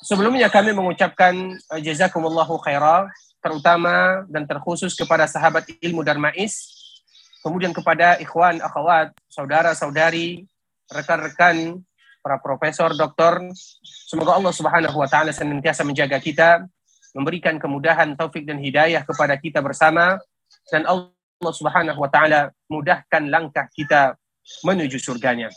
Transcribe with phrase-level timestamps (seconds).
[0.00, 3.12] Sebelumnya kami mengucapkan jazakumullahu khairah
[3.44, 6.73] terutama dan terkhusus kepada sahabat ilmu Darmais
[7.44, 10.48] kemudian kepada ikhwan, akhwat, saudara-saudari,
[10.88, 11.84] rekan-rekan,
[12.24, 13.52] para profesor, doktor.
[13.84, 16.64] Semoga Allah Subhanahu wa taala senantiasa menjaga kita,
[17.12, 20.16] memberikan kemudahan, taufik dan hidayah kepada kita bersama
[20.72, 24.16] dan Allah Subhanahu wa taala mudahkan langkah kita
[24.64, 25.52] menuju surganya.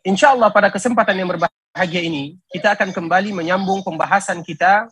[0.00, 4.90] Insya Allah pada kesempatan yang berbahagia bahagia ini, kita akan kembali menyambung pembahasan kita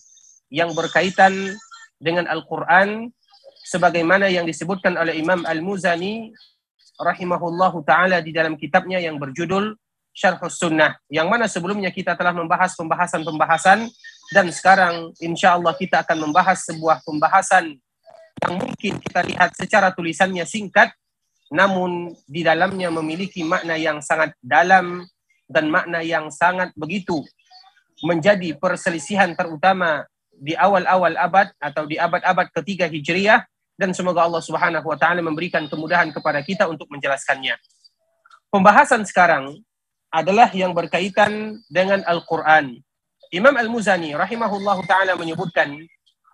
[0.48, 1.58] yang berkaitan
[1.98, 3.10] dengan Al-Quran
[3.68, 6.32] sebagaimana yang disebutkan oleh Imam Al-Muzani
[6.96, 9.76] rahimahullahu taala di dalam kitabnya yang berjudul
[10.16, 13.92] Syarhus Sunnah yang mana sebelumnya kita telah membahas pembahasan-pembahasan
[14.32, 17.76] dan sekarang insya Allah kita akan membahas sebuah pembahasan
[18.40, 20.88] yang mungkin kita lihat secara tulisannya singkat
[21.52, 25.04] namun di dalamnya memiliki makna yang sangat dalam
[25.44, 27.20] dan makna yang sangat begitu
[28.00, 33.42] menjadi perselisihan terutama di awal-awal abad atau di abad-abad ketiga Hijriyah
[33.78, 37.54] dan semoga Allah Subhanahu wa taala memberikan kemudahan kepada kita untuk menjelaskannya.
[38.50, 39.62] Pembahasan sekarang
[40.10, 42.74] adalah yang berkaitan dengan Al-Qur'an.
[43.30, 45.78] Imam Al-Muzani rahimahullahu taala menyebutkan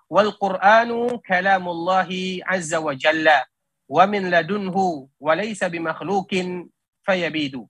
[0.09, 3.45] wal Qur'anu kalamullahi azza wa jalla
[3.85, 6.71] wa min ladunhu wa laysa bimakhluqin
[7.05, 7.69] fayabidu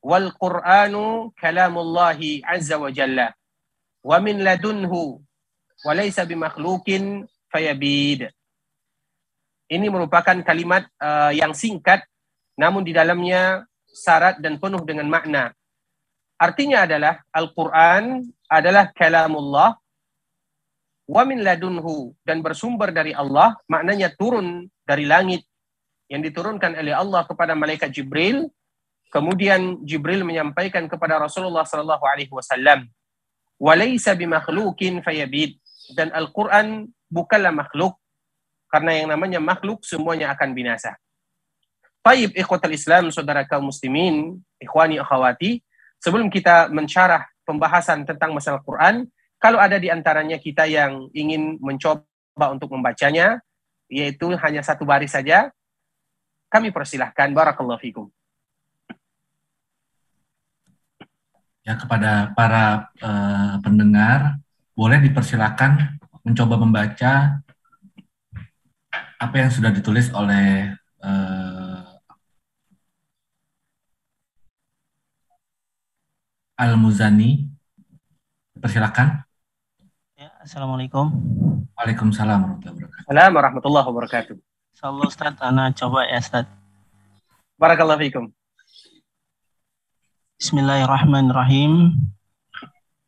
[0.00, 3.36] wal Qur'anu kalamullahi azza wa jalla
[4.02, 5.20] wa min ladunhu
[5.82, 8.32] wa laysa bimakhluqin fayabid.
[9.72, 12.04] Ini merupakan kalimat uh, yang singkat
[12.60, 15.56] namun di dalamnya syarat dan penuh dengan makna.
[16.36, 18.20] Artinya adalah Al-Qur'an
[18.52, 19.72] adalah kalamullah
[21.08, 25.48] wa min ladunhu dan bersumber dari Allah, maknanya turun dari langit
[26.12, 28.52] yang diturunkan oleh Allah kepada malaikat Jibril
[29.12, 32.88] Kemudian Jibril menyampaikan kepada Rasulullah sallallahu alaihi wasallam,
[33.60, 35.60] "Walaysa bimakhluqin fayabid."
[35.92, 38.00] Dan Al-Qur'an bukanlah makhluk
[38.72, 40.96] karena yang namanya makhluk semuanya akan binasa.
[42.00, 45.60] Taib ikhwatul Islam, saudara kaum muslimin, ikhwani akhwati,
[46.00, 49.06] sebelum kita mensyarah pembahasan tentang masalah Quran,
[49.36, 53.38] kalau ada di antaranya kita yang ingin mencoba untuk membacanya,
[53.92, 55.52] yaitu hanya satu baris saja,
[56.48, 57.30] kami persilahkan.
[57.30, 58.08] Barakallahu fikum.
[61.62, 64.38] ya kepada para uh, pendengar
[64.74, 67.38] boleh dipersilakan mencoba membaca
[69.22, 71.86] apa yang sudah ditulis oleh uh,
[76.58, 77.46] Al Muzani.
[78.58, 79.22] Persilakan.
[80.18, 81.10] Ya, Assalamualaikum.
[81.78, 84.36] Waalaikumsalam warahmatullahi warahmatullahi wabarakatuh.
[84.74, 86.46] Insyaallah Ustaz, ana coba ya Ustaz.
[87.58, 88.24] Barakallahu fiikum.
[90.38, 91.94] Bismillahirrahmanirrahim.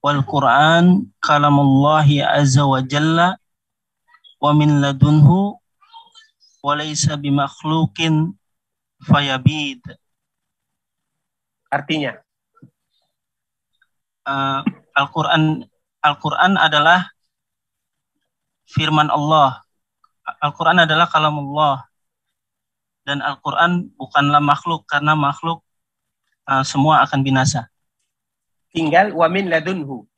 [0.02, 3.38] Wal Quran kalamullahi azza wa jalla
[4.42, 5.58] wa min ladunhu
[6.64, 8.32] wa laysa bimakhluqin
[9.04, 9.84] fayabid.
[11.68, 12.16] Artinya
[14.24, 14.64] uh,
[14.96, 15.68] Al-Qur'an
[16.00, 17.12] Al-Qur'an adalah
[18.64, 19.60] firman Allah.
[20.40, 21.84] Al-Qur'an adalah kalamullah.
[23.04, 25.60] Dan Al-Qur'an bukanlah makhluk karena makhluk
[26.48, 27.68] uh, semua akan binasa.
[28.72, 30.08] Tinggal wamin ladunhu.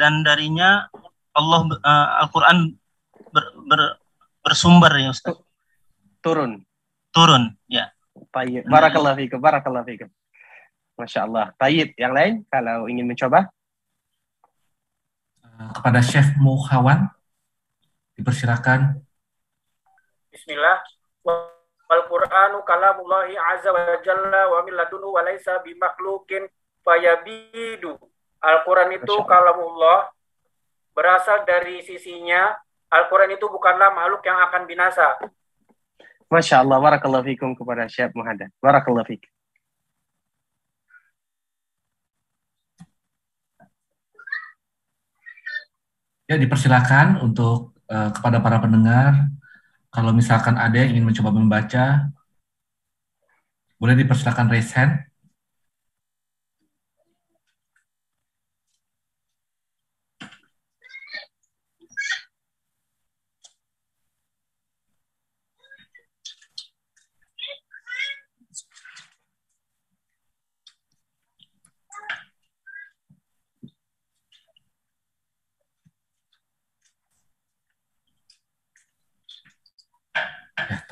[0.00, 0.88] Dan darinya
[1.36, 2.81] Allah uh, Al-Quran
[3.32, 3.80] ber, ber,
[4.44, 5.40] bersumber ya Ustaz.
[6.22, 6.62] Turun.
[7.10, 7.90] Turun, ya.
[8.32, 8.68] Tayyib.
[8.68, 10.08] Barakallahu fikum, barakallahu fikum.
[10.96, 11.50] Masya Allah.
[11.58, 11.96] Tayyib.
[11.98, 13.48] Yang lain kalau ingin mencoba?
[15.76, 17.06] Kepada Chef Muhawan,
[18.18, 18.98] dipersilakan.
[20.32, 20.80] Bismillah.
[21.92, 26.48] Al-Qur'anu kalamullahi azza wa jalla wa min ladunhu wa laisa bimakhluqin
[26.80, 28.00] fayabidu.
[28.40, 30.08] Al-Qur'an itu kalamullah
[30.96, 32.56] berasal dari sisinya
[32.92, 35.16] Al-Qur'an itu bukanlah makhluk yang akan binasa.
[36.28, 38.52] Masya Allah, barakallahu fikum kepada Syekh Muhammad.
[38.60, 39.24] Barakallahu fik.
[46.28, 49.28] Ya, dipersilakan untuk uh, kepada para pendengar
[49.92, 52.08] kalau misalkan ada yang ingin mencoba membaca,
[53.76, 55.11] boleh dipersilakan raise hand.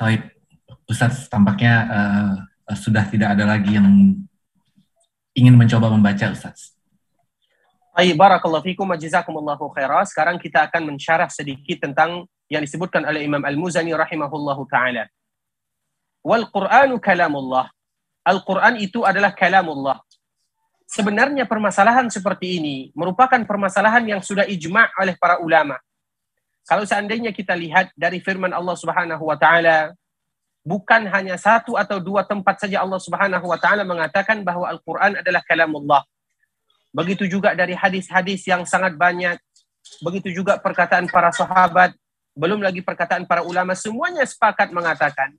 [0.01, 0.33] Taib,
[0.89, 2.33] Ustaz tampaknya uh,
[2.73, 4.17] sudah tidak ada lagi yang
[5.37, 6.73] ingin mencoba membaca Ustaz.
[7.93, 10.01] Baik, barakallahu fikum wa jazakumullahu khairah.
[10.09, 15.05] Sekarang kita akan mensyarah sedikit tentang yang disebutkan oleh Imam Al-Muzani rahimahullahu taala.
[16.25, 17.69] Wal Qur'anu kalamullah.
[18.25, 20.01] Al-Quran itu adalah kalamullah.
[20.89, 25.77] Sebenarnya permasalahan seperti ini merupakan permasalahan yang sudah ijma' oleh para ulama.
[26.65, 29.93] Kalau seandainya kita lihat dari firman Allah Subhanahu wa taala,
[30.61, 35.41] bukan hanya satu atau dua tempat saja Allah Subhanahu wa taala mengatakan bahwa Al-Qur'an adalah
[35.45, 36.05] kalamullah.
[36.91, 39.39] Begitu juga dari hadis-hadis yang sangat banyak,
[40.03, 41.95] begitu juga perkataan para sahabat,
[42.37, 45.35] belum lagi perkataan para ulama semuanya sepakat mengatakan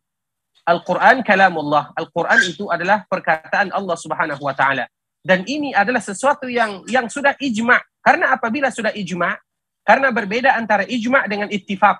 [0.62, 1.90] Al-Quran kalamullah.
[1.98, 4.86] Al-Quran itu adalah perkataan Allah Subhanahu wa taala.
[5.22, 7.78] Dan ini adalah sesuatu yang yang sudah ijma.
[8.02, 9.38] Karena apabila sudah ijma,
[9.82, 11.98] karena berbeda antara ijma dengan ittifaq.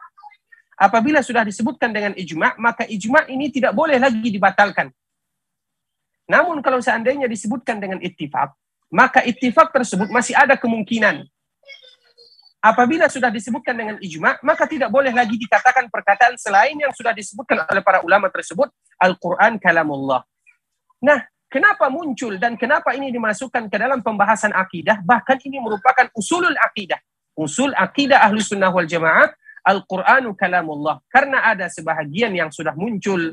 [0.78, 4.90] Apabila sudah disebutkan dengan ijma, maka ijma ini tidak boleh lagi dibatalkan.
[6.26, 8.50] Namun kalau seandainya disebutkan dengan ittifaq,
[8.90, 11.22] maka ittifaq tersebut masih ada kemungkinan
[12.62, 17.66] apabila sudah disebutkan dengan ijma, maka tidak boleh lagi dikatakan perkataan selain yang sudah disebutkan
[17.66, 18.70] oleh para ulama tersebut,
[19.02, 20.22] Al-Quran kalamullah.
[21.02, 25.02] Nah, kenapa muncul dan kenapa ini dimasukkan ke dalam pembahasan akidah?
[25.02, 27.02] Bahkan ini merupakan usulul akidah.
[27.38, 29.32] Usul akidah ahlu sunnah wal jamaah,
[29.62, 31.00] Al-Quranu kalamullah.
[31.08, 33.32] Karena ada sebahagian yang sudah muncul,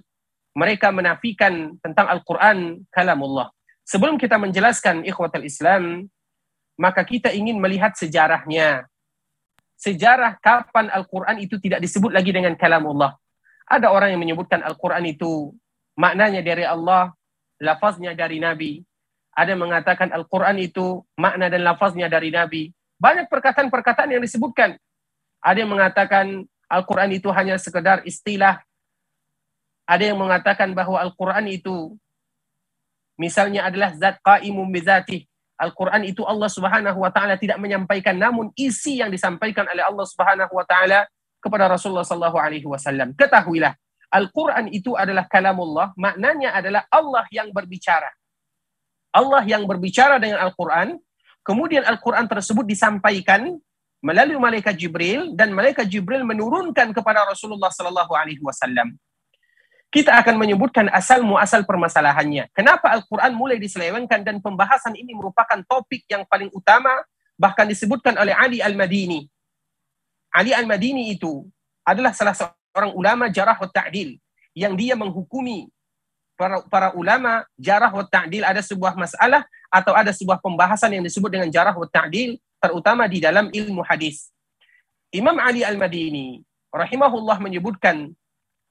[0.55, 3.49] mereka menafikan tentang Al-Quran kalamullah.
[3.83, 6.05] Sebelum kita menjelaskan ikhwatal Islam,
[6.77, 8.87] maka kita ingin melihat sejarahnya
[9.79, 13.15] sejarah kapan Al-Quran itu tidak disebut lagi dengan kalamullah.
[13.63, 15.55] Ada orang yang menyebutkan Al-Quran itu
[15.95, 17.15] maknanya dari Allah,
[17.63, 18.83] lafaznya dari Nabi.
[19.31, 22.75] Ada yang mengatakan Al-Quran itu makna dan lafaznya dari Nabi.
[22.99, 24.75] Banyak perkataan-perkataan yang disebutkan.
[25.39, 28.59] Ada yang mengatakan Al-Quran itu hanya sekedar istilah.
[29.87, 31.95] Ada yang mengatakan bahwa Al-Quran itu
[33.17, 35.25] misalnya adalah zat qaimum bizatih.
[35.59, 40.55] Al-Quran itu Allah Subhanahu wa taala tidak menyampaikan namun isi yang disampaikan oleh Allah Subhanahu
[40.55, 41.03] wa taala
[41.43, 43.11] kepada Rasulullah sallallahu alaihi wasallam.
[43.15, 43.75] Ketahuilah,
[44.11, 48.07] Al-Quran itu adalah kalamullah, maknanya adalah Allah yang berbicara.
[49.11, 50.95] Allah yang berbicara dengan Al-Quran,
[51.45, 53.57] kemudian Al-Quran tersebut disampaikan
[53.99, 58.95] melalui malaikat Jibril dan malaikat Jibril menurunkan kepada Rasulullah sallallahu alaihi wasallam
[59.89, 62.45] kita akan menyebutkan asal muasal permasalahannya.
[62.53, 66.93] Kenapa Al-Quran mulai diselewengkan dan pembahasan ini merupakan topik yang paling utama
[67.33, 69.25] bahkan disebutkan oleh Ali Al-Madini.
[70.29, 71.49] Ali Al-Madini itu
[71.81, 74.21] adalah salah seorang ulama jarah wa ta'dil
[74.53, 75.73] yang dia menghukumi
[76.39, 81.27] para, para ulama jarah wa ta'dil ada sebuah masalah atau ada sebuah pembahasan yang disebut
[81.27, 84.31] dengan jarah wa ta'dil terutama di dalam ilmu hadis.
[85.11, 86.39] Imam Ali Al-Madini
[86.71, 88.15] rahimahullah menyebutkan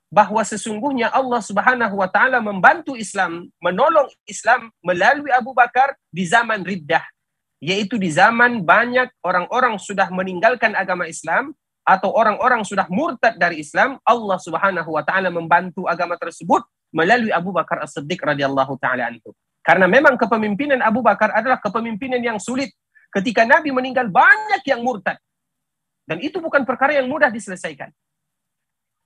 [0.09, 6.65] bahwa sesungguhnya Allah Subhanahu wa taala membantu Islam, menolong Islam melalui Abu Bakar di zaman
[6.65, 7.05] riddah,
[7.61, 11.53] yaitu di zaman banyak orang-orang sudah meninggalkan agama Islam
[11.85, 16.65] atau orang-orang sudah murtad dari Islam, Allah Subhanahu wa taala membantu agama tersebut
[16.95, 19.33] melalui Abu Bakar As-Siddiq radhiyallahu taala anhu.
[19.61, 22.73] Karena memang kepemimpinan Abu Bakar adalah kepemimpinan yang sulit.
[23.09, 25.17] Ketika Nabi meninggal banyak yang murtad.
[26.09, 27.93] Dan itu bukan perkara yang mudah diselesaikan.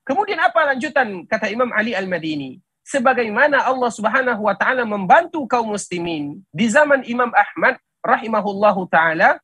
[0.03, 2.59] Kemudian apa lanjutan kata Imam Ali Al-Madini?
[2.83, 9.39] Sebagaimana Allah Subhanahu wa taala membantu kaum muslimin di zaman Imam Ahmad rahimahullahu taala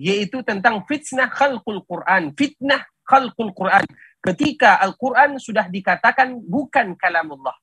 [0.00, 3.84] yaitu tentang fitnah khalqul Quran, fitnah khalqul Quran.
[4.20, 7.56] Ketika Al-Quran sudah dikatakan bukan kalamullah.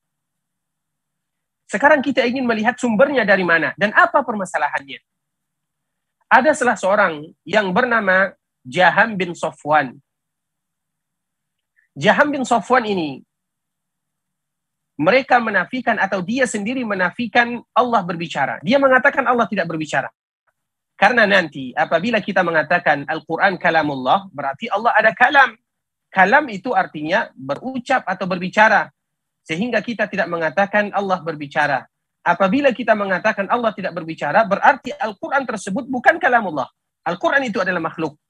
[1.68, 4.98] Sekarang kita ingin melihat sumbernya dari mana dan apa permasalahannya.
[6.28, 8.32] Ada salah seorang yang bernama
[8.64, 9.96] Jaham bin Sofwan
[11.98, 13.26] Jaham bin Safwan ini
[14.94, 18.62] mereka menafikan atau dia sendiri menafikan Allah berbicara.
[18.62, 20.06] Dia mengatakan Allah tidak berbicara.
[20.94, 25.58] Karena nanti apabila kita mengatakan Al-Quran kalamullah, berarti Allah ada kalam.
[26.10, 28.90] Kalam itu artinya berucap atau berbicara.
[29.48, 31.88] Sehingga kita tidak mengatakan Allah berbicara.
[32.20, 36.68] Apabila kita mengatakan Allah tidak berbicara, berarti Al-Quran tersebut bukan kalamullah.
[37.08, 38.20] Al-Quran itu adalah makhluk.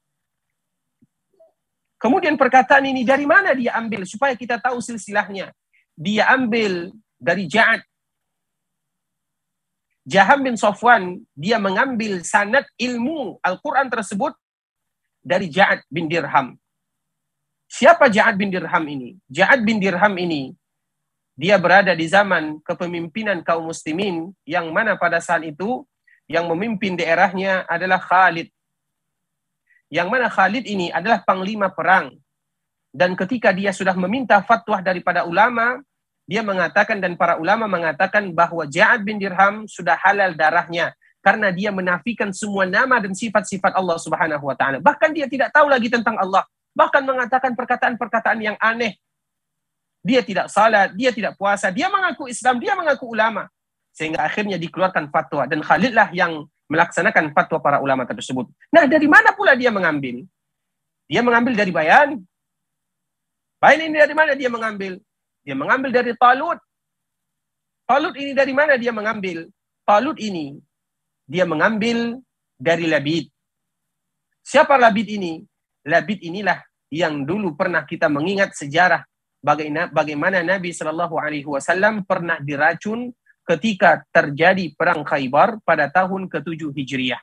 [1.98, 5.50] Kemudian perkataan ini dari mana dia ambil supaya kita tahu silsilahnya.
[5.98, 7.82] Dia ambil dari Ja'ad.
[10.06, 14.30] Jaham bin Sofwan, dia mengambil sanad ilmu Al-Quran tersebut
[15.26, 16.54] dari Ja'ad bin Dirham.
[17.66, 19.18] Siapa Ja'ad bin Dirham ini?
[19.26, 20.54] Ja'ad bin Dirham ini,
[21.38, 25.86] dia berada di zaman kepemimpinan kaum muslimin yang mana pada saat itu
[26.26, 28.50] yang memimpin daerahnya adalah Khalid
[29.88, 32.12] yang mana Khalid ini adalah panglima perang.
[32.88, 35.76] dan ketika dia sudah meminta fatwa daripada ulama,
[36.24, 41.68] dia mengatakan dan para ulama mengatakan bahwa Ja'ad bin Dirham sudah halal darahnya karena dia
[41.68, 44.80] menafikan semua nama dan sifat-sifat Allah Subhanahu wa taala.
[44.80, 48.96] Bahkan dia tidak tahu lagi tentang Allah, bahkan mengatakan perkataan-perkataan yang aneh.
[50.02, 53.50] Dia tidak salat, dia tidak puasa, dia mengaku Islam, dia mengaku ulama.
[53.92, 58.46] Sehingga akhirnya dikeluarkan fatwa dan Khalidlah yang melaksanakan fatwa para ulama tersebut.
[58.70, 60.22] Nah, dari mana pula dia mengambil?
[61.08, 62.20] Dia mengambil dari bayan.
[63.58, 65.02] Bayan ini dari mana dia mengambil?
[65.42, 66.60] Dia mengambil dari Talut.
[67.88, 69.48] Talut ini dari mana dia mengambil?
[69.82, 70.60] Talut ini
[71.24, 72.20] dia mengambil
[72.60, 73.32] dari Labid.
[74.44, 75.40] Siapa Labid ini?
[75.88, 76.60] Labid inilah
[76.92, 79.04] yang dulu pernah kita mengingat sejarah
[79.42, 83.14] bagaimana Nabi Shallallahu Alaihi Wasallam pernah diracun
[83.48, 87.20] ketika terjadi perang Khaybar pada tahun ke-7 Hijriah.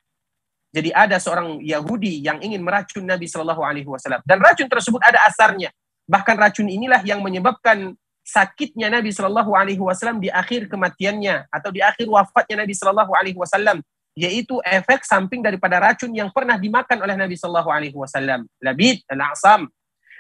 [0.76, 5.24] Jadi ada seorang Yahudi yang ingin meracun Nabi Shallallahu Alaihi Wasallam dan racun tersebut ada
[5.24, 5.72] asarnya.
[6.04, 7.96] Bahkan racun inilah yang menyebabkan
[8.26, 13.38] sakitnya Nabi Shallallahu Alaihi Wasallam di akhir kematiannya atau di akhir wafatnya Nabi Shallallahu Alaihi
[13.38, 13.80] Wasallam
[14.18, 19.22] yaitu efek samping daripada racun yang pernah dimakan oleh Nabi Shallallahu Alaihi Wasallam labid dan
[19.32, 19.70] asam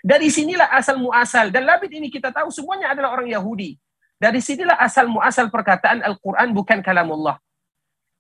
[0.06, 3.82] dari sinilah asal muasal dan labid ini kita tahu semuanya adalah orang Yahudi
[4.22, 7.42] dari sinilah asal muasal perkataan Al-Quran bukan kalamullah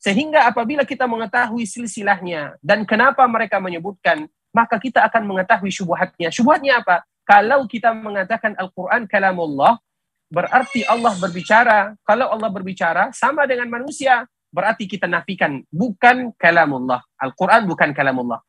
[0.01, 6.81] sehingga apabila kita mengetahui silsilahnya dan kenapa mereka menyebutkan maka kita akan mengetahui syubhatnya syubhatnya
[6.81, 9.81] apa kalau kita mengatakan Al-Quran kalamullah,
[10.29, 11.97] berarti Allah berbicara.
[12.05, 17.01] Kalau Allah berbicara sama dengan manusia, berarti kita nafikan bukan kalamullah.
[17.17, 18.45] Al-Quran bukan kalamullah.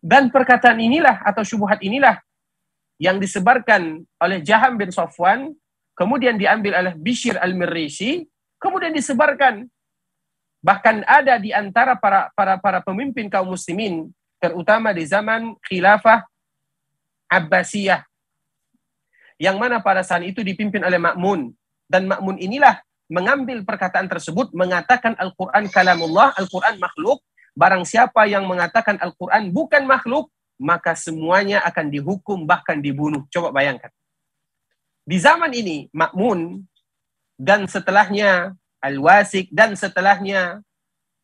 [0.00, 2.16] Dan perkataan inilah atau syubhat inilah
[3.00, 5.56] yang disebarkan oleh Jaham bin Safwan,
[5.96, 8.28] kemudian diambil oleh Bishir al-Mirrisi,
[8.60, 9.64] kemudian disebarkan.
[10.60, 16.28] Bahkan ada di antara para para para pemimpin kaum muslimin, terutama di zaman khilafah
[17.32, 18.04] Abbasiyah
[19.40, 21.48] yang mana pada saat itu dipimpin oleh Makmun
[21.88, 27.24] dan Makmun inilah mengambil perkataan tersebut mengatakan Al-Qur'an kalamullah, Al-Qur'an makhluk.
[27.56, 30.30] Barang siapa yang mengatakan Al-Qur'an bukan makhluk,
[30.60, 33.24] maka semuanya akan dihukum bahkan dibunuh.
[33.32, 33.88] Coba bayangkan.
[35.08, 36.60] Di zaman ini Makmun
[37.40, 38.52] dan setelahnya
[38.84, 40.60] Al-Wasik dan setelahnya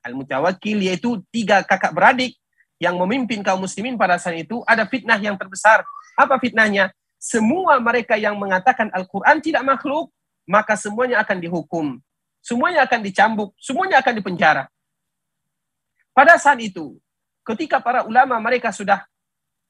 [0.00, 2.32] Al-Mutawakkil yaitu tiga kakak beradik
[2.80, 5.84] yang memimpin kaum muslimin pada saat itu ada fitnah yang terbesar
[6.16, 6.96] apa fitnahnya?
[7.20, 10.08] Semua mereka yang mengatakan Al-Quran tidak makhluk,
[10.48, 12.00] maka semuanya akan dihukum.
[12.40, 14.64] Semuanya akan dicambuk, semuanya akan dipenjara.
[16.16, 16.96] Pada saat itu,
[17.44, 19.04] ketika para ulama mereka sudah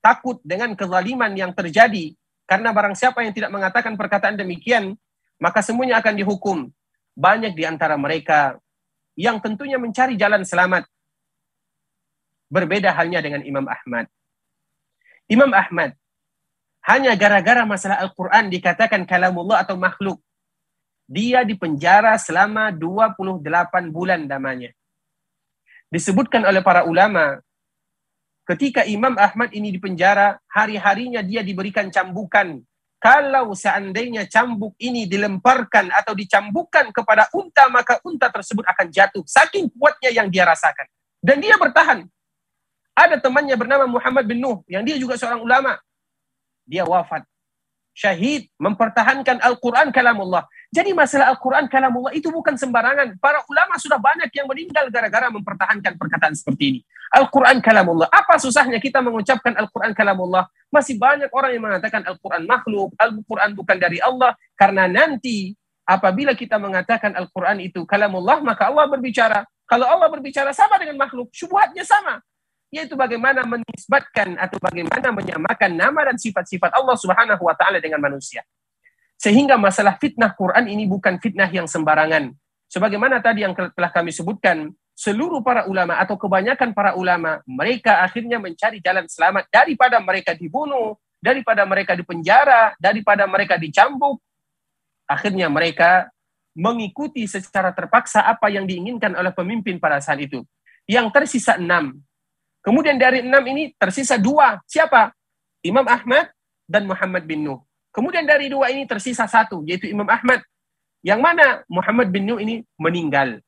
[0.07, 2.15] takut dengan kezaliman yang terjadi,
[2.47, 4.95] karena barang siapa yang tidak mengatakan perkataan demikian,
[5.43, 6.71] maka semuanya akan dihukum.
[7.19, 8.55] Banyak di antara mereka
[9.19, 10.87] yang tentunya mencari jalan selamat.
[12.47, 14.07] Berbeda halnya dengan Imam Ahmad.
[15.27, 15.99] Imam Ahmad
[16.87, 20.23] hanya gara-gara masalah Al-Quran dikatakan kalamullah atau makhluk.
[21.11, 23.43] Dia dipenjara selama 28
[23.91, 24.71] bulan namanya.
[25.91, 27.43] Disebutkan oleh para ulama,
[28.47, 32.62] ketika Imam Ahmad ini dipenjara, hari-harinya dia diberikan cambukan.
[32.97, 39.23] Kalau seandainya cambuk ini dilemparkan atau dicambukkan kepada unta, maka unta tersebut akan jatuh.
[39.29, 40.88] Saking kuatnya yang dia rasakan.
[41.21, 42.09] Dan dia bertahan.
[42.97, 45.76] Ada temannya bernama Muhammad bin Nuh, yang dia juga seorang ulama
[46.65, 47.23] dia wafat.
[47.93, 50.49] Syahid mempertahankan Al-Quran kalamullah.
[50.75, 53.17] Jadi masalah Al-Quran kalamullah itu bukan sembarangan.
[53.23, 56.81] Para ulama sudah banyak yang meninggal gara-gara mempertahankan perkataan seperti ini.
[57.15, 58.11] Al-Quran kalamullah.
[58.11, 60.51] Apa susahnya kita mengucapkan Al-Quran kalamullah?
[60.69, 64.35] Masih banyak orang yang mengatakan Al-Quran makhluk, Al-Quran bukan dari Allah.
[64.59, 65.55] Karena nanti
[65.87, 69.47] apabila kita mengatakan Al-Quran itu kalamullah, maka Allah berbicara.
[69.67, 72.23] Kalau Allah berbicara sama dengan makhluk, syubhatnya sama
[72.67, 78.43] yaitu bagaimana menisbatkan atau bagaimana menyamakan nama dan sifat-sifat Allah Subhanahu wa taala dengan manusia.
[79.17, 82.33] Sehingga masalah fitnah Quran ini bukan fitnah yang sembarangan.
[82.69, 88.37] Sebagaimana tadi yang telah kami sebutkan, seluruh para ulama atau kebanyakan para ulama, mereka akhirnya
[88.37, 94.21] mencari jalan selamat daripada mereka dibunuh, daripada mereka dipenjara, daripada mereka dicambuk.
[95.09, 96.11] Akhirnya mereka
[96.57, 100.43] mengikuti secara terpaksa apa yang diinginkan oleh pemimpin pada saat itu.
[100.89, 102.01] Yang tersisa enam,
[102.67, 104.59] Kemudian dari enam ini tersisa dua.
[104.67, 105.15] Siapa?
[105.63, 106.35] Imam Ahmad
[106.67, 107.63] dan Muhammad bin Nuh.
[107.97, 110.45] Kemudian dari dua ini tersisa satu, yaitu Imam Ahmad.
[111.00, 113.41] Yang mana Muhammad bin Nuh ini meninggal.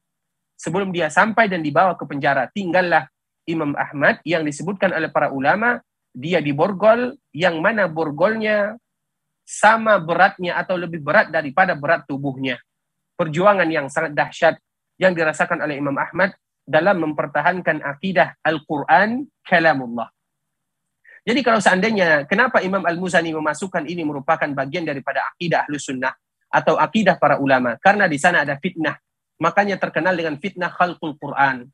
[0.57, 3.05] Sebelum dia sampai dan dibawa ke penjara, tinggallah
[3.45, 5.85] Imam Ahmad yang disebutkan oleh para ulama,
[6.17, 8.81] dia di borgol, yang mana borgolnya
[9.45, 12.57] sama beratnya atau lebih berat daripada berat tubuhnya.
[13.21, 14.55] Perjuangan yang sangat dahsyat
[14.97, 16.33] yang dirasakan oleh Imam Ahmad
[16.65, 20.09] dalam mempertahankan akidah Al-Quran kalamullah.
[21.29, 26.17] Jadi kalau seandainya kenapa Imam Al-Muzani memasukkan ini merupakan bagian daripada akidah Ahlus Sunnah
[26.49, 28.97] atau akidah para ulama karena di sana ada fitnah.
[29.37, 31.69] Makanya terkenal dengan fitnah khalqul Quran.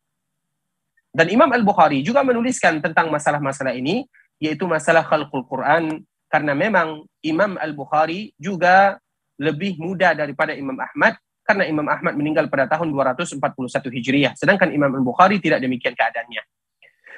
[1.15, 4.03] Dan Imam Al-Bukhari juga menuliskan tentang masalah-masalah ini
[4.43, 8.99] yaitu masalah khalqul Quran karena memang Imam Al-Bukhari juga
[9.39, 11.15] lebih muda daripada Imam Ahmad
[11.47, 13.39] karena Imam Ahmad meninggal pada tahun 241
[13.71, 14.35] Hijriah.
[14.35, 16.43] Sedangkan Imam Al-Bukhari tidak demikian keadaannya.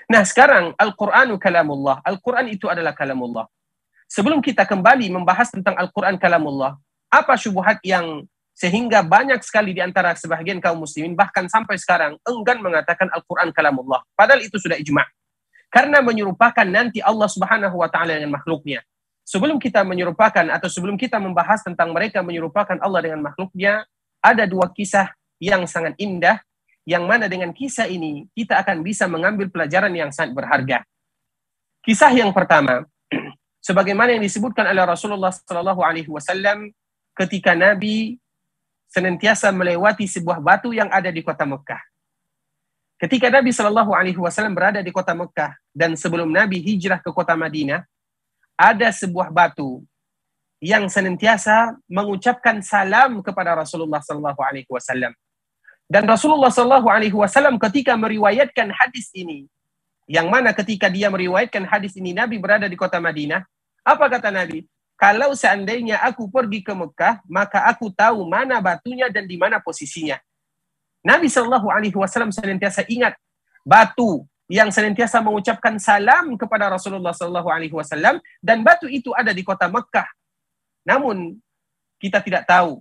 [0.06, 1.98] Nah sekarang Al-Quranu kalamullah.
[2.06, 3.50] Al-Quran itu adalah kalamullah.
[4.06, 6.78] Sebelum kita kembali membahas tentang Al-Quran kalamullah,
[7.10, 8.22] apa syubhat yang
[8.56, 14.00] sehingga banyak sekali di antara sebahagian kaum muslimin bahkan sampai sekarang enggan mengatakan Al-Quran kalamullah.
[14.16, 15.04] Padahal itu sudah ijma'.
[15.68, 18.80] Karena menyerupakan nanti Allah Subhanahu wa taala dengan makhluknya.
[19.26, 23.82] Sebelum kita menyerupakan atau sebelum kita membahas tentang mereka menyerupakan Allah dengan makhluknya,
[24.22, 25.10] ada dua kisah
[25.42, 26.40] yang sangat indah
[26.86, 30.78] yang mana dengan kisah ini kita akan bisa mengambil pelajaran yang sangat berharga.
[31.82, 32.86] Kisah yang pertama,
[33.66, 36.70] sebagaimana yang disebutkan oleh Rasulullah Sallallahu Alaihi Wasallam
[37.18, 38.22] ketika Nabi
[38.86, 41.82] senantiasa melewati sebuah batu yang ada di kota Mekah.
[42.96, 47.36] Ketika Nabi Shallallahu Alaihi Wasallam berada di kota Mekah dan sebelum Nabi hijrah ke kota
[47.36, 47.84] Madinah,
[48.56, 49.84] ada sebuah batu
[50.64, 55.12] yang senantiasa mengucapkan salam kepada Rasulullah Sallallahu Alaihi Wasallam.
[55.86, 59.46] Dan Rasulullah Sallallahu Alaihi Wasallam ketika meriwayatkan hadis ini,
[60.10, 63.46] yang mana ketika dia meriwayatkan hadis ini, Nabi berada di kota Madinah.
[63.86, 64.66] Apa kata Nabi?
[64.98, 70.18] Kalau seandainya aku pergi ke Mekah, maka aku tahu mana batunya dan di mana posisinya.
[71.06, 73.14] Nabi Shallallahu Alaihi Wasallam senantiasa ingat
[73.62, 79.42] batu yang senantiasa mengucapkan salam kepada Rasulullah Shallallahu Alaihi Wasallam dan batu itu ada di
[79.42, 80.06] kota Mekah
[80.86, 81.34] namun
[81.98, 82.78] kita tidak tahu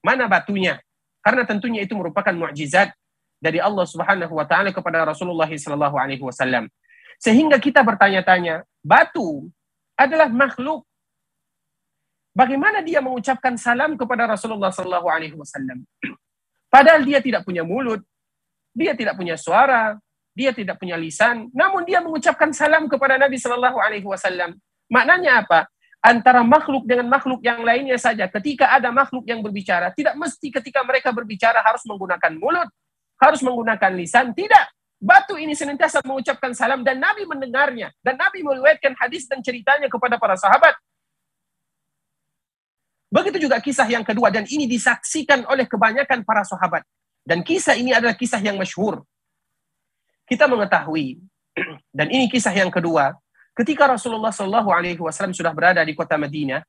[0.00, 0.80] mana batunya
[1.26, 2.94] karena tentunya itu merupakan mukjizat
[3.42, 6.70] dari Allah Subhanahu wa taala kepada Rasulullah sallallahu alaihi wasallam.
[7.18, 9.50] Sehingga kita bertanya-tanya, batu
[9.98, 10.86] adalah makhluk.
[12.30, 15.82] Bagaimana dia mengucapkan salam kepada Rasulullah sallallahu alaihi wasallam?
[16.74, 18.06] Padahal dia tidak punya mulut,
[18.70, 19.98] dia tidak punya suara,
[20.30, 24.54] dia tidak punya lisan, namun dia mengucapkan salam kepada Nabi sallallahu alaihi wasallam.
[24.86, 25.66] Maknanya apa?
[26.06, 28.30] Antara makhluk dengan makhluk yang lainnya saja.
[28.30, 32.70] Ketika ada makhluk yang berbicara, tidak mesti ketika mereka berbicara harus menggunakan mulut,
[33.18, 34.30] harus menggunakan lisan.
[34.30, 34.66] Tidak.
[34.96, 37.90] Batu ini senantiasa mengucapkan salam dan Nabi mendengarnya.
[38.00, 40.78] Dan Nabi meriwayatkan hadis dan ceritanya kepada para sahabat.
[43.10, 46.86] Begitu juga kisah yang kedua dan ini disaksikan oleh kebanyakan para sahabat.
[47.26, 49.02] Dan kisah ini adalah kisah yang masyhur.
[50.26, 51.18] Kita mengetahui
[51.98, 53.14] dan ini kisah yang kedua
[53.56, 56.60] Ketika Rasulullah Shallallahu Alaihi Wasallam sudah berada di kota Madinah,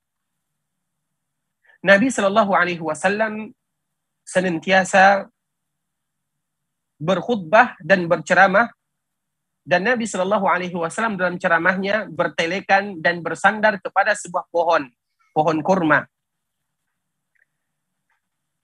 [1.84, 3.52] Nabi Shallallahu Alaihi Wasallam
[4.24, 5.28] senantiasa
[6.96, 8.72] berkhutbah dan berceramah
[9.68, 14.88] dan Nabi Shallallahu Alaihi Wasallam dalam ceramahnya bertelekan dan bersandar kepada sebuah pohon,
[15.36, 16.08] pohon kurma.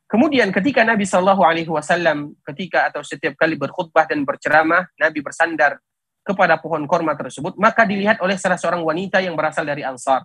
[0.07, 5.75] Kemudian ketika Nabi Shallallahu Alaihi Wasallam ketika atau setiap kali berkhutbah dan berceramah, Nabi bersandar
[6.23, 10.23] kepada pohon korma tersebut, maka dilihat oleh salah seorang wanita yang berasal dari Ansar.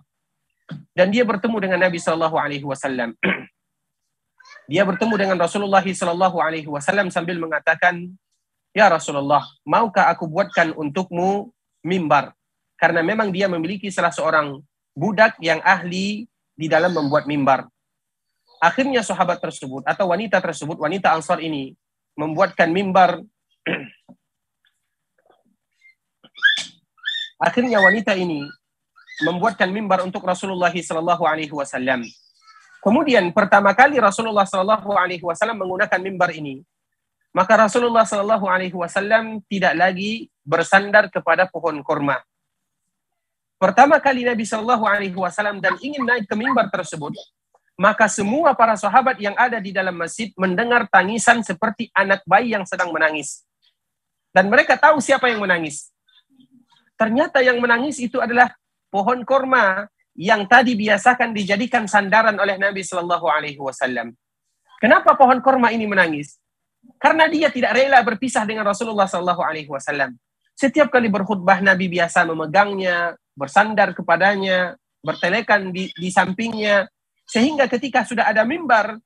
[0.95, 3.13] Dan dia bertemu dengan Nabi Shallallahu Alaihi Wasallam.
[4.71, 8.09] dia bertemu dengan Rasulullah Shallallahu Alaihi Wasallam sambil mengatakan,
[8.71, 12.37] Ya Rasulullah, maukah aku buatkan untukmu mimbar?
[12.79, 14.61] Karena memang dia memiliki salah seorang
[14.93, 17.67] budak yang ahli di dalam membuat mimbar.
[18.59, 21.73] Akhirnya sahabat tersebut atau wanita tersebut, wanita Ansar ini
[22.19, 23.23] membuatkan mimbar
[27.39, 28.43] Akhirnya wanita ini
[29.23, 32.03] membuatkan mimbar untuk Rasulullah Sallallahu Alaihi Wasallam.
[32.83, 36.63] Kemudian pertama kali Rasulullah Sallallahu Alaihi Wasallam menggunakan mimbar ini,
[37.31, 42.19] maka Rasulullah Sallallahu Alaihi Wasallam tidak lagi bersandar kepada pohon kurma.
[43.59, 47.15] Pertama kali Nabi Sallallahu Alaihi Wasallam dan ingin naik ke mimbar tersebut,
[47.79, 52.67] maka semua para sahabat yang ada di dalam masjid mendengar tangisan seperti anak bayi yang
[52.67, 53.47] sedang menangis.
[54.35, 55.91] Dan mereka tahu siapa yang menangis.
[56.99, 58.51] Ternyata yang menangis itu adalah
[58.91, 59.87] pohon korma
[60.19, 64.11] yang tadi biasakan dijadikan sandaran oleh Nabi Shallallahu Alaihi Wasallam.
[64.83, 66.35] Kenapa pohon korma ini menangis?
[66.99, 70.19] Karena dia tidak rela berpisah dengan Rasulullah Shallallahu Alaihi Wasallam.
[70.59, 76.91] Setiap kali berkhutbah Nabi biasa memegangnya, bersandar kepadanya, bertelekan di, di sampingnya,
[77.23, 78.99] sehingga ketika sudah ada mimbar,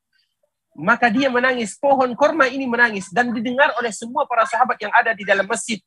[0.73, 1.77] maka dia menangis.
[1.77, 5.77] Pohon korma ini menangis dan didengar oleh semua para sahabat yang ada di dalam masjid.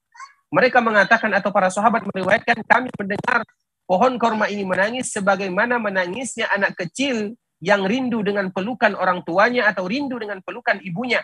[0.56, 3.44] Mereka mengatakan atau para sahabat meriwayatkan kami mendengar
[3.84, 9.84] pohon korma ini menangis sebagaimana menangisnya anak kecil yang rindu dengan pelukan orang tuanya atau
[9.84, 11.20] rindu dengan pelukan ibunya.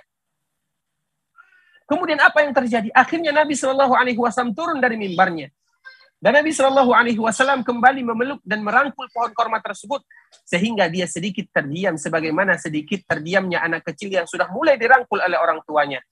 [1.88, 2.92] Kemudian apa yang terjadi?
[2.92, 5.48] Akhirnya Nabi Shallallahu Alaihi Wasallam turun dari mimbarnya.
[6.20, 10.04] Dan Nabi Shallallahu Alaihi Wasallam kembali memeluk dan merangkul pohon korma tersebut
[10.44, 15.64] sehingga dia sedikit terdiam sebagaimana sedikit terdiamnya anak kecil yang sudah mulai dirangkul oleh orang
[15.64, 16.04] tuanya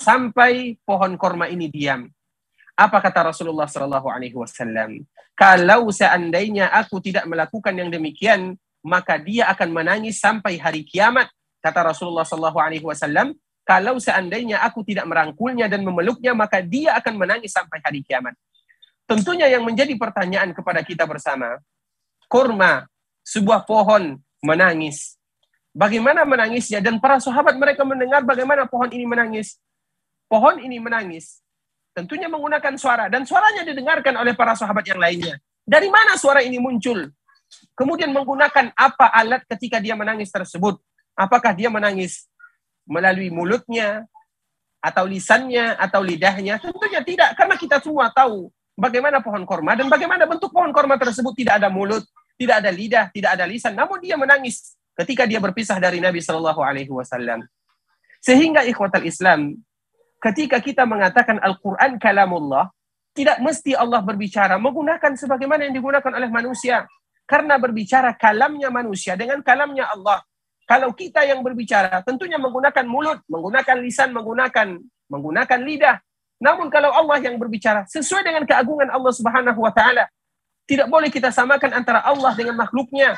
[0.00, 2.15] sampai pohon korma ini diam.
[2.76, 5.08] Apa kata Rasulullah Shallallahu Alaihi Wasallam?
[5.32, 11.32] Kalau seandainya aku tidak melakukan yang demikian, maka dia akan menangis sampai hari kiamat.
[11.64, 13.32] Kata Rasulullah Shallallahu Alaihi Wasallam,
[13.64, 18.36] kalau seandainya aku tidak merangkulnya dan memeluknya, maka dia akan menangis sampai hari kiamat.
[19.08, 21.56] Tentunya yang menjadi pertanyaan kepada kita bersama,
[22.28, 22.84] kurma,
[23.24, 25.16] sebuah pohon menangis.
[25.72, 26.84] Bagaimana menangisnya?
[26.84, 29.56] Dan para sahabat mereka mendengar bagaimana pohon ini menangis.
[30.28, 31.40] Pohon ini menangis.
[31.96, 33.08] Tentunya menggunakan suara.
[33.08, 35.40] Dan suaranya didengarkan oleh para sahabat yang lainnya.
[35.64, 37.08] Dari mana suara ini muncul?
[37.72, 40.76] Kemudian menggunakan apa alat ketika dia menangis tersebut?
[41.16, 42.28] Apakah dia menangis
[42.84, 44.04] melalui mulutnya,
[44.86, 46.62] atau lisannya, atau lidahnya?
[46.62, 51.32] Tentunya tidak, karena kita semua tahu bagaimana pohon korma dan bagaimana bentuk pohon korma tersebut
[51.34, 52.04] tidak ada mulut,
[52.36, 56.60] tidak ada lidah, tidak ada lisan, namun dia menangis ketika dia berpisah dari Nabi Shallallahu
[56.62, 57.42] Alaihi Wasallam.
[58.22, 59.58] Sehingga ikhwatal Islam,
[60.30, 62.70] ketika kita mengatakan Al-Quran kalamullah,
[63.16, 66.84] tidak mesti Allah berbicara menggunakan sebagaimana yang digunakan oleh manusia.
[67.26, 70.22] Karena berbicara kalamnya manusia dengan kalamnya Allah.
[70.66, 74.78] Kalau kita yang berbicara, tentunya menggunakan mulut, menggunakan lisan, menggunakan
[75.10, 75.96] menggunakan lidah.
[76.42, 80.10] Namun kalau Allah yang berbicara sesuai dengan keagungan Allah Subhanahu wa taala,
[80.66, 83.14] tidak boleh kita samakan antara Allah dengan makhluknya.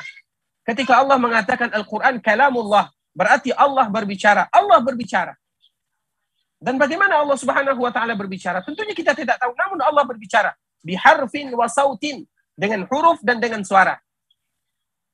[0.63, 4.45] Ketika Allah mengatakan Al-Qur'an kalamullah, berarti Allah berbicara.
[4.53, 5.33] Allah berbicara.
[6.59, 8.59] Dan bagaimana Allah Subhanahu wa taala berbicara?
[8.61, 10.51] Tentunya kita tidak tahu, namun Allah berbicara
[10.83, 13.99] biharfin wa sautin dengan huruf dan dengan suara.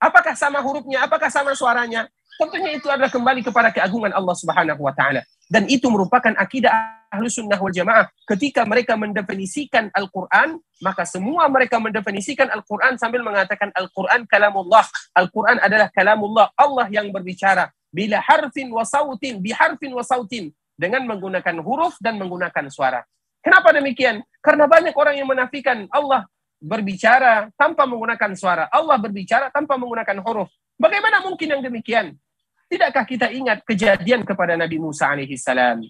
[0.02, 1.06] Apakah sama hurufnya?
[1.06, 2.10] Apakah sama suaranya?
[2.36, 5.24] Tentunya itu adalah kembali kepada keagungan Allah Subhanahu wa taala.
[5.46, 6.74] Dan itu merupakan akidah
[7.14, 8.10] ahlu sunnah wal jamaah.
[8.26, 14.84] Ketika mereka mendefinisikan Al-Quran, maka semua mereka mendefinisikan Al-Quran sambil mengatakan Al-Quran kalamullah.
[15.16, 16.50] Al-Quran adalah kalamullah.
[16.58, 17.72] Allah yang berbicara.
[17.94, 20.52] Bila harfin wa sautin, biharfin wa sautin.
[20.76, 23.00] Dengan menggunakan huruf dan menggunakan suara.
[23.40, 24.20] Kenapa demikian?
[24.44, 26.28] Karena banyak orang yang menafikan Allah
[26.60, 28.66] berbicara tanpa menggunakan suara.
[28.68, 30.52] Allah berbicara tanpa menggunakan huruf.
[30.76, 32.18] Bagaimana mungkin yang demikian?
[32.66, 35.86] Tidakkah kita ingat kejadian kepada Nabi Musa alaihi salam?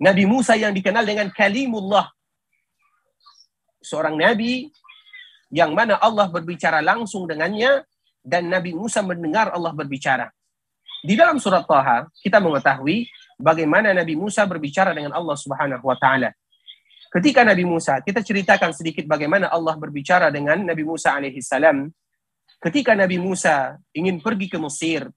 [0.00, 2.08] Nabi Musa yang dikenal dengan kalimullah.
[3.80, 4.68] Seorang nabi
[5.48, 7.84] yang mana Allah berbicara langsung dengannya
[8.20, 10.28] dan Nabi Musa mendengar Allah berbicara.
[11.00, 13.08] Di dalam surat Taha kita mengetahui
[13.40, 16.30] bagaimana Nabi Musa berbicara dengan Allah Subhanahu wa taala.
[17.10, 21.90] Ketika Nabi Musa, kita ceritakan sedikit bagaimana Allah berbicara dengan Nabi Musa alaihi salam.
[22.62, 25.10] Ketika Nabi Musa ingin pergi ke Mesir,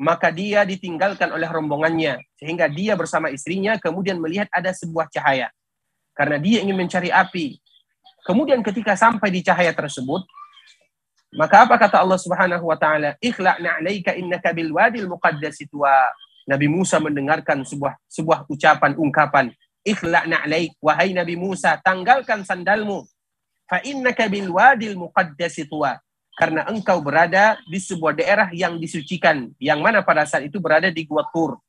[0.00, 5.54] maka dia ditinggalkan oleh rombongannya sehingga dia bersama istrinya kemudian melihat ada sebuah cahaya
[6.18, 7.62] karena dia ingin mencari api
[8.26, 10.26] kemudian ketika sampai di cahaya tersebut
[11.34, 15.94] maka apa kata Allah Subhanahu wa taala ikhla'na 'alaika innaka bil wadil muqaddas tuwa
[16.44, 19.46] Nabi Musa mendengarkan sebuah sebuah ucapan ungkapan
[19.84, 23.04] ikhla'na 'alaik wahai Nabi Musa tanggalkan sandalmu
[23.64, 26.00] fa innaka bil wadil muqaddas tuwa
[26.34, 31.06] karena engkau berada di sebuah daerah yang disucikan, yang mana pada saat itu berada di
[31.06, 31.62] Gua Tur.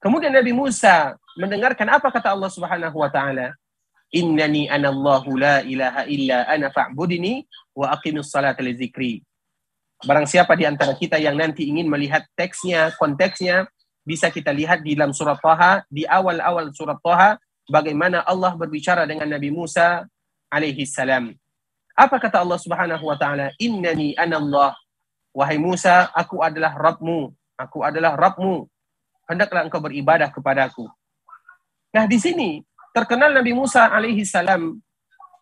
[0.00, 3.56] Kemudian Nabi Musa mendengarkan apa kata Allah Subhanahu wa taala?
[4.12, 7.44] Innani anallahu la ilaha illa ana fa'budini
[7.76, 8.74] wa aqimus salata li.
[10.00, 13.68] Barang siapa di antara kita yang nanti ingin melihat teksnya, konteksnya,
[14.00, 17.36] bisa kita lihat di dalam surat Taha, di awal-awal surat Taha,
[17.68, 20.08] bagaimana Allah berbicara dengan Nabi Musa
[20.48, 21.36] alaihi salam.
[21.92, 23.52] Apa kata Allah Subhanahu wa taala?
[23.60, 24.72] Innani anallah.
[25.36, 27.30] Wahai Musa, aku adalah Rabbmu.
[27.60, 28.64] Aku adalah Rabbmu.
[29.28, 30.88] Hendaklah engkau beribadah kepadaku.
[31.92, 32.64] Nah, di sini
[32.96, 34.80] terkenal Nabi Musa alaihi salam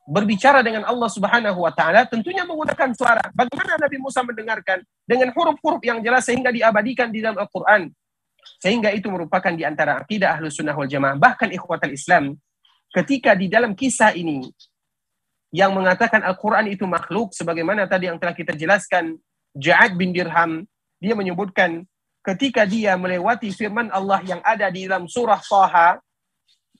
[0.08, 3.28] berbicara dengan Allah Subhanahu wa taala tentunya menggunakan suara.
[3.36, 7.92] Bagaimana Nabi Musa mendengarkan dengan huruf-huruf yang jelas sehingga diabadikan di dalam Al-Qur'an.
[8.56, 12.40] Sehingga itu merupakan di antara akidah Ahlus Sunnah wal Jamaah bahkan ikhwatal Islam
[12.96, 14.48] ketika di dalam kisah ini
[15.52, 19.16] yang mengatakan Al-Quran itu makhluk, sebagaimana tadi yang telah kita jelaskan,
[19.56, 20.64] Ja'ad bin Dirham,
[21.00, 21.88] dia menyebutkan
[22.20, 26.00] ketika dia melewati firman Allah yang ada di dalam surah Taha,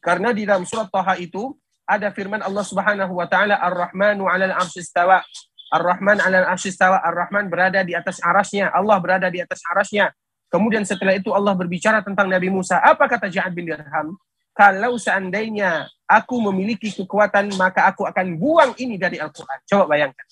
[0.05, 1.57] karena di dalam surah Taha itu
[1.89, 5.25] ada firman Allah Subhanahu wa taala Ar-Rahmanu 'alal 'arsy istawa.
[5.73, 7.01] Ar-Rahman 'alal 'arsy istawa.
[7.01, 10.13] Ar-Rahman berada di atas arasnya, Allah berada di atas arasnya.
[10.53, 12.81] Kemudian setelah itu Allah berbicara tentang Nabi Musa.
[12.81, 14.17] Apa kata Ja'ad bin Dirham?
[14.53, 19.59] Kalau seandainya aku memiliki kekuatan, maka aku akan buang ini dari Al-Quran.
[19.69, 20.27] Coba bayangkan.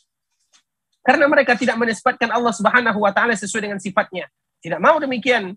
[1.07, 4.27] Karena mereka tidak menisbatkan Allah Subhanahu wa taala sesuai dengan sifatnya.
[4.59, 5.55] Tidak mau demikian.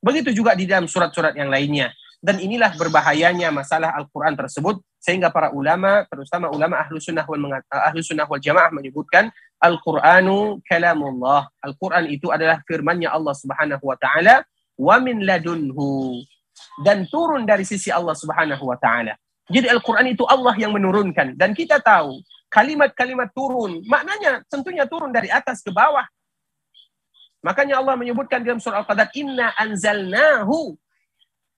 [0.00, 1.92] Begitu juga di dalam surat-surat yang lainnya.
[2.16, 7.38] Dan inilah berbahayanya masalah Al-Quran tersebut sehingga para ulama, terutama ulama ahlu sunnah wal,
[7.70, 9.30] ahlu sunnah wal jamaah menyebutkan
[9.62, 11.46] Al-Quranu kalamullah.
[11.62, 14.42] Al-Quran itu adalah firmannya Allah Subhanahu wa taala
[14.74, 16.18] wa min ladunhu
[16.82, 19.14] dan turun dari sisi Allah Subhanahu wa taala.
[19.46, 22.18] Jadi Al-Quran itu Allah yang menurunkan dan kita tahu
[22.50, 26.02] kalimat-kalimat turun maknanya tentunya turun dari atas ke bawah.
[27.46, 30.74] Makanya Allah menyebutkan dalam surah Al-Qadar inna anzalnahu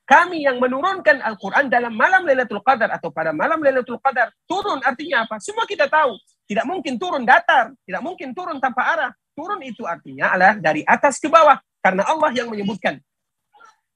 [0.08, 4.32] kami yang menurunkan Al-Quran dalam malam Lailatul Qadar atau pada malam Lailatul Qadar.
[4.48, 5.36] Turun artinya apa?
[5.36, 6.16] Semua kita tahu.
[6.48, 7.76] Tidak mungkin turun datar.
[7.84, 9.12] Tidak mungkin turun tanpa arah.
[9.36, 11.60] Turun itu artinya adalah dari atas ke bawah.
[11.84, 12.96] Karena Allah yang menyebutkan.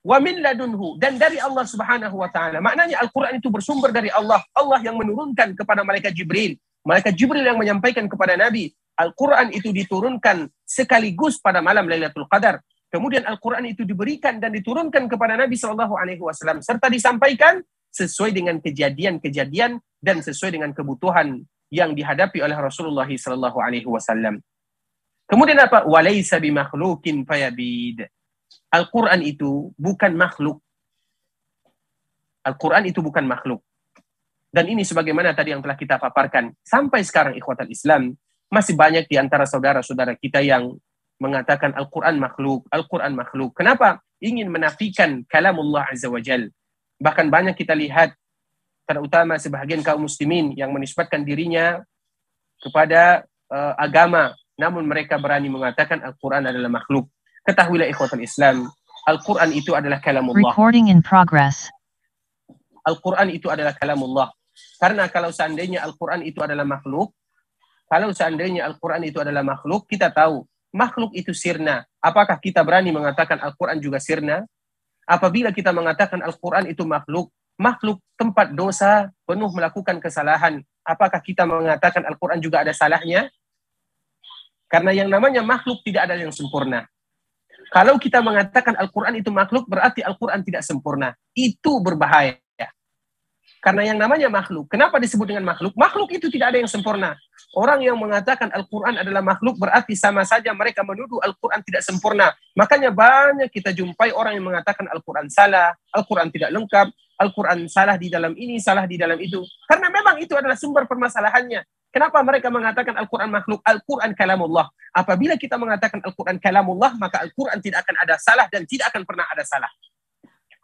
[0.04, 1.00] Wa min ladunhu.
[1.00, 2.60] Dan dari Allah subhanahu wa ta'ala.
[2.60, 4.44] Maknanya Al-Quran itu bersumber dari Allah.
[4.52, 6.60] Allah yang menurunkan kepada malaikat Jibril.
[6.84, 8.68] Malaikat Jibril yang menyampaikan kepada Nabi.
[9.00, 12.60] Al-Quran itu diturunkan sekaligus pada malam Lailatul Qadar.
[12.92, 18.60] Kemudian Al-Quran itu diberikan dan diturunkan kepada Nabi Shallallahu Alaihi Wasallam serta disampaikan sesuai dengan
[18.60, 21.40] kejadian-kejadian dan sesuai dengan kebutuhan
[21.72, 24.44] yang dihadapi oleh Rasulullah Shallallahu Alaihi Wasallam.
[25.24, 25.88] Kemudian apa?
[25.88, 28.04] Walaysa bimakhlukin fayabid.
[28.68, 30.60] Al-Quran itu bukan makhluk.
[32.44, 33.64] Al-Quran itu bukan makhluk.
[34.52, 36.52] Dan ini sebagaimana tadi yang telah kita paparkan.
[36.60, 38.12] Sampai sekarang ikhwatal Islam,
[38.52, 40.76] masih banyak di antara saudara-saudara kita yang
[41.22, 43.54] mengatakan Al-Quran makhluk, Al-Quran makhluk.
[43.54, 44.02] Kenapa?
[44.18, 46.50] Ingin menafikan kalamullah Azza wa Jal.
[46.98, 48.14] Bahkan banyak kita lihat,
[48.82, 51.78] terutama sebahagian kaum muslimin yang menisbatkan dirinya
[52.58, 57.06] kepada uh, agama, namun mereka berani mengatakan Al-Quran adalah makhluk.
[57.46, 58.70] Ketahuilah ikhwatul Islam,
[59.06, 60.54] Al-Quran itu adalah kalamullah.
[60.54, 61.70] Recording in progress.
[62.86, 64.30] Al-Quran itu adalah kalamullah.
[64.78, 67.14] Karena kalau seandainya Al-Quran itu adalah makhluk,
[67.90, 71.84] kalau seandainya Al-Quran itu adalah makhluk, kita tahu makhluk itu sirna.
[72.00, 74.42] Apakah kita berani mengatakan Al-Quran juga sirna?
[75.04, 77.28] Apabila kita mengatakan Al-Quran itu makhluk,
[77.60, 80.64] makhluk tempat dosa, penuh melakukan kesalahan.
[80.82, 83.28] Apakah kita mengatakan Al-Quran juga ada salahnya?
[84.66, 86.88] Karena yang namanya makhluk tidak ada yang sempurna.
[87.68, 91.12] Kalau kita mengatakan Al-Quran itu makhluk, berarti Al-Quran tidak sempurna.
[91.36, 92.40] Itu berbahaya.
[93.62, 95.70] Karena yang namanya makhluk, kenapa disebut dengan makhluk?
[95.78, 97.14] Makhluk itu tidak ada yang sempurna.
[97.52, 102.32] Orang yang mengatakan Al-Quran adalah makhluk berarti sama saja mereka menuduh Al-Quran tidak sempurna.
[102.56, 106.88] Makanya banyak kita jumpai orang yang mengatakan Al-Quran salah, Al-Quran tidak lengkap,
[107.20, 109.44] Al-Quran salah di dalam ini, salah di dalam itu.
[109.68, 111.60] Karena memang itu adalah sumber permasalahannya.
[111.92, 113.60] Kenapa mereka mengatakan Al-Quran makhluk?
[113.68, 114.72] Al-Quran kalamullah.
[114.96, 119.28] Apabila kita mengatakan Al-Quran kalamullah, maka Al-Quran tidak akan ada salah dan tidak akan pernah
[119.28, 119.68] ada salah.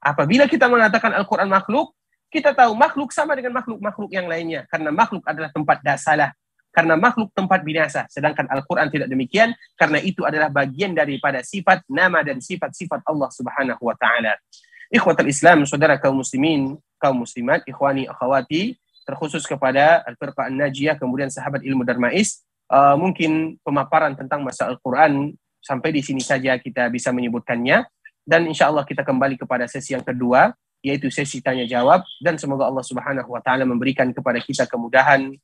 [0.01, 1.93] Apabila kita mengatakan Al-Quran makhluk,
[2.33, 4.65] kita tahu makhluk sama dengan makhluk-makhluk yang lainnya.
[4.73, 6.33] Karena makhluk adalah tempat dasalah.
[6.69, 8.07] Karena makhluk tempat binasa.
[8.13, 9.57] Sedangkan Al-Quran tidak demikian.
[9.75, 14.37] Karena itu adalah bagian daripada sifat, nama dan sifat-sifat Allah subhanahu wa ta'ala.
[14.89, 21.65] Ikhwatul Islam, saudara kaum muslimin, kaum muslimat, ikhwani, akhwati, terkhusus kepada Al-Firqa An-Najiyah, kemudian sahabat
[21.65, 27.85] ilmu Darmais, uh, mungkin pemaparan tentang masa Al-Quran sampai di sini saja kita bisa menyebutkannya.
[28.29, 30.53] Dan insya Allah kita kembali kepada sesi yang kedua,
[30.85, 35.35] yaitu sesi tanya jawab dan semoga Allah Subhanahu wa taala memberikan kepada kita kemudahan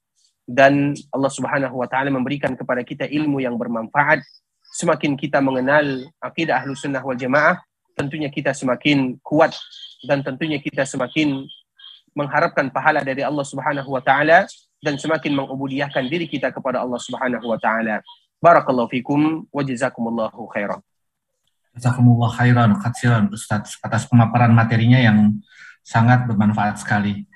[0.44, 4.20] dan Allah Subhanahu wa taala memberikan kepada kita ilmu yang bermanfaat.
[4.74, 7.62] Semakin kita mengenal akidah Ahlus Sunnah wal Jamaah,
[7.94, 9.54] tentunya kita semakin kuat
[10.04, 11.46] dan tentunya kita semakin
[12.14, 14.46] mengharapkan pahala dari Allah Subhanahu wa taala
[14.84, 18.04] dan semakin mengubudiyahkan diri kita kepada Allah Subhanahu wa taala.
[18.42, 20.82] Barakallahu fikum wa jazakumullahu khairan.
[21.74, 25.38] Jazakumullah khairan katsiran Ustaz atas pemaparan materinya yang
[25.82, 27.26] sangat bermanfaat sekali.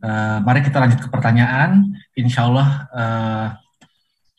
[0.00, 1.92] Uh, mari kita lanjut ke pertanyaan.
[2.16, 3.46] Insya Allah uh,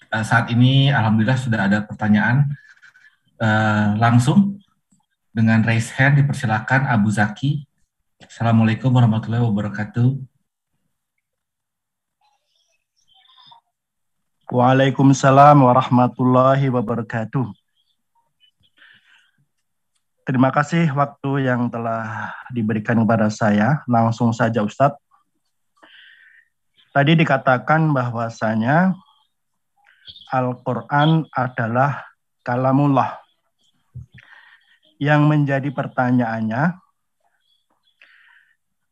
[0.10, 2.50] uh, saat ini Alhamdulillah sudah ada pertanyaan
[3.38, 4.58] uh, langsung
[5.30, 7.62] dengan raise hand dipersilakan Abu Zaki.
[8.26, 10.18] Assalamualaikum warahmatullahi wabarakatuh.
[14.50, 17.46] Waalaikumsalam warahmatullahi wabarakatuh.
[20.26, 23.86] Terima kasih waktu yang telah diberikan kepada saya.
[23.86, 25.11] Langsung saja Ustadz.
[26.92, 28.92] Tadi dikatakan bahwasanya
[30.28, 32.04] Al-Quran adalah
[32.44, 33.16] kalamullah.
[35.00, 36.78] Yang menjadi pertanyaannya,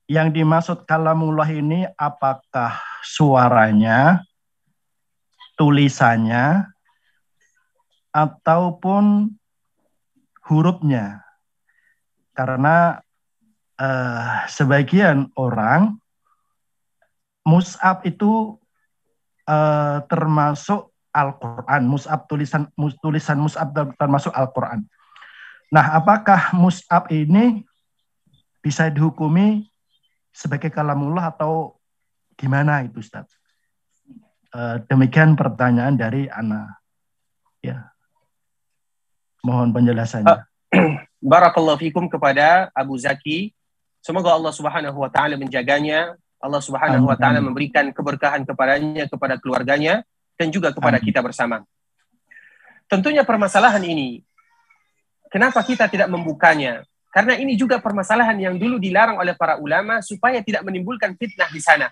[0.10, 4.24] yang dimaksud kalamullah ini apakah suaranya,
[5.60, 6.72] tulisannya,
[8.16, 9.36] ataupun
[10.48, 11.22] hurufnya.
[12.32, 13.04] Karena
[13.76, 16.00] uh, sebagian orang
[17.50, 18.62] mus'ab itu
[19.50, 21.90] uh, termasuk Al-Quran.
[21.90, 24.86] Mus'ab tulisan mus, tulisan mus'ab termasuk Al-Quran.
[25.74, 27.66] Nah, apakah mus'ab ini
[28.62, 29.66] bisa dihukumi
[30.30, 31.82] sebagai kalamullah atau
[32.38, 33.26] gimana itu Ustaz?
[34.54, 36.78] Uh, demikian pertanyaan dari Ana.
[37.62, 37.90] Ya.
[39.46, 40.46] Mohon penjelasannya.
[41.20, 43.54] Barakallahu fikum kepada Abu Zaki.
[44.00, 50.08] Semoga Allah Subhanahu wa taala menjaganya, Allah Subhanahu wa taala memberikan keberkahan kepadanya, kepada keluarganya
[50.40, 51.08] dan juga kepada Amin.
[51.12, 51.68] kita bersama.
[52.88, 54.24] Tentunya permasalahan ini
[55.28, 56.88] kenapa kita tidak membukanya?
[57.10, 61.62] Karena ini juga permasalahan yang dulu dilarang oleh para ulama supaya tidak menimbulkan fitnah di
[61.62, 61.90] sana.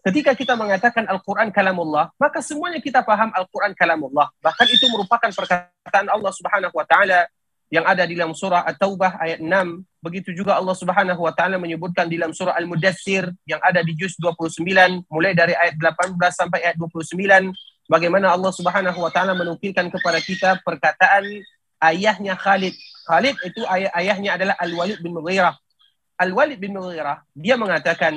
[0.00, 4.32] Ketika kita mengatakan Al-Quran kalamullah, maka semuanya kita paham Al-Quran kalamullah.
[4.40, 7.28] Bahkan itu merupakan perkataan Allah Subhanahu wa taala
[7.68, 9.48] yang ada di dalam surah At-Taubah ayat 6.
[10.00, 14.16] Begitu juga Allah Subhanahu wa taala menyebutkan di dalam surah Al-Mudaththir yang ada di juz
[14.16, 14.64] 29
[15.12, 17.18] mulai dari ayat 18 sampai ayat 29
[17.90, 21.28] bagaimana Allah Subhanahu wa taala menukilkan kepada kita perkataan
[21.84, 22.72] ayahnya Khalid.
[23.04, 25.56] Khalid itu ayah ayahnya adalah Al-Walid bin Mughirah.
[26.16, 28.16] Al-Walid bin Mughirah dia mengatakan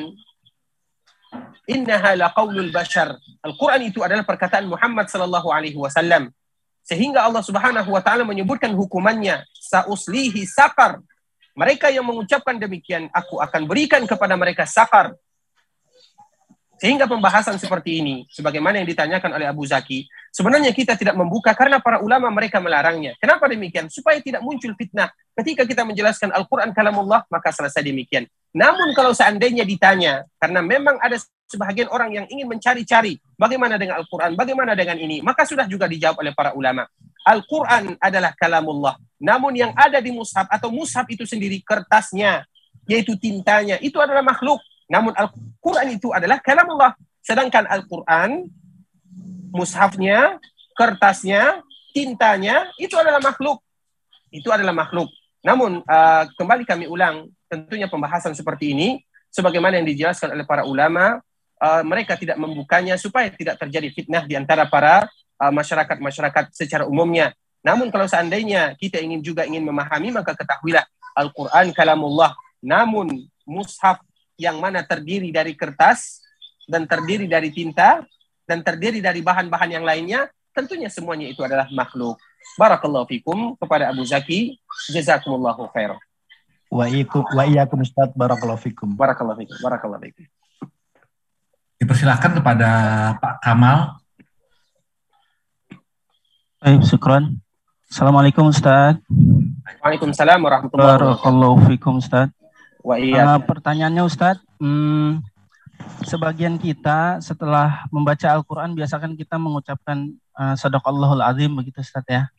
[1.67, 3.15] innaha laqaulul bashar.
[3.43, 6.31] Al-Quran itu adalah perkataan Muhammad sallallahu alaihi wasallam.
[6.81, 10.99] Sehingga Allah Subhanahu wa taala menyebutkan hukumannya sauslihi sakar.
[11.51, 15.13] Mereka yang mengucapkan demikian, aku akan berikan kepada mereka sakar.
[16.81, 21.77] Sehingga pembahasan seperti ini, sebagaimana yang ditanyakan oleh Abu Zaki, sebenarnya kita tidak membuka karena
[21.77, 23.13] para ulama mereka melarangnya.
[23.21, 23.85] Kenapa demikian?
[23.85, 25.13] Supaya tidak muncul fitnah.
[25.37, 28.25] Ketika kita menjelaskan Al-Quran kalamullah, maka selesai demikian.
[28.51, 31.15] Namun kalau seandainya ditanya, karena memang ada
[31.47, 36.19] sebagian orang yang ingin mencari-cari bagaimana dengan Al-Quran, bagaimana dengan ini, maka sudah juga dijawab
[36.23, 36.87] oleh para ulama.
[37.27, 38.95] Al-Quran adalah kalamullah.
[39.19, 42.43] Namun yang ada di mushaf atau mushaf itu sendiri kertasnya,
[42.87, 44.59] yaitu tintanya, itu adalah makhluk.
[44.91, 46.91] Namun Al-Quran itu adalah kalamullah.
[47.23, 48.51] Sedangkan Al-Quran,
[49.53, 50.39] mushafnya,
[50.75, 51.63] kertasnya,
[51.95, 53.63] tintanya, itu adalah makhluk.
[54.31, 55.11] Itu adalah makhluk.
[55.43, 61.19] Namun, uh, kembali kami ulang, tentunya pembahasan seperti ini, sebagaimana yang dijelaskan oleh para ulama,
[61.59, 65.03] uh, mereka tidak membukanya supaya tidak terjadi fitnah di antara para
[65.35, 67.35] uh, masyarakat-masyarakat uh, secara umumnya.
[67.59, 70.87] Namun kalau seandainya kita ingin juga ingin memahami, maka ketahuilah
[71.19, 72.31] Al-Quran kalamullah.
[72.63, 73.99] Namun mushaf
[74.39, 76.23] yang mana terdiri dari kertas
[76.65, 78.01] dan terdiri dari tinta
[78.47, 82.17] dan terdiri dari bahan-bahan yang lainnya, tentunya semuanya itu adalah makhluk.
[82.57, 84.57] Barakallahu fikum kepada Abu Zaki,
[84.89, 86.01] jazakumullahu khairan.
[86.71, 88.95] Wa iyakum wa iyyakum Ustaz barakallahu fikum.
[88.95, 89.59] Barakallahu fikum.
[89.59, 90.23] Barakallahu fikum.
[91.83, 92.69] Dipersilakan kepada
[93.19, 93.99] Pak Kamal.
[96.63, 97.43] Baik, syukran.
[97.91, 99.03] Assalamualaikum Ustaz.
[99.83, 101.11] Waalaikumsalam warahmatullahi wabarakatuh.
[101.11, 102.31] Barakallahu fikum Ustaz.
[102.79, 103.35] Wa iya.
[103.35, 105.19] Uh, pertanyaannya Ustadz, hmm,
[106.07, 110.07] sebagian kita setelah membaca Al-Quran biasakan kita mengucapkan
[110.39, 112.31] uh, Sadaqallahul Azim begitu Ustadz ya.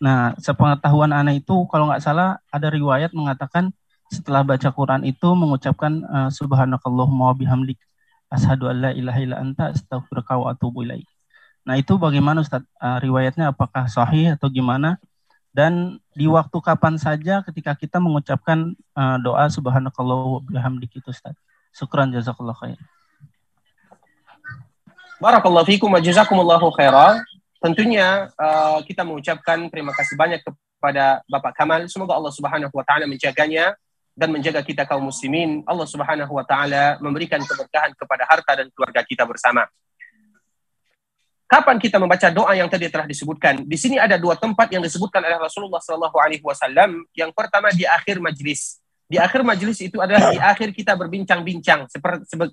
[0.00, 3.68] Nah, sepengetahuan anak itu kalau nggak salah ada riwayat mengatakan
[4.08, 7.78] setelah baca Quran itu mengucapkan uh, subhanakallahumma bihamdik
[8.32, 11.06] asyhadu an la ilaha illa anta astaghfiruka wa atubu ilaik.
[11.68, 12.64] Nah, itu bagaimana Ustaz?
[12.80, 14.96] Uh, riwayatnya apakah sahih atau gimana?
[15.50, 21.34] dan di waktu kapan saja ketika kita mengucapkan uh, doa subhanakallah bihamdik itu Ustaz.
[21.74, 22.78] Syukran jazakallah khair.
[25.18, 27.22] Barakallahu fikum wa jazakumullahu khairan.
[27.60, 31.84] Tentunya uh, kita mengucapkan terima kasih banyak kepada Bapak Kamal.
[31.92, 33.76] Semoga Allah Subhanahu wa taala menjaganya
[34.16, 35.60] dan menjaga kita kaum muslimin.
[35.68, 39.68] Allah Subhanahu wa taala memberikan keberkahan kepada harta dan keluarga kita bersama.
[41.44, 43.66] Kapan kita membaca doa yang tadi telah disebutkan?
[43.68, 47.04] Di sini ada dua tempat yang disebutkan oleh Rasulullah Shallallahu Alaihi Wasallam.
[47.12, 48.80] Yang pertama di akhir majlis.
[49.10, 51.90] Di akhir majlis itu adalah di akhir kita berbincang-bincang.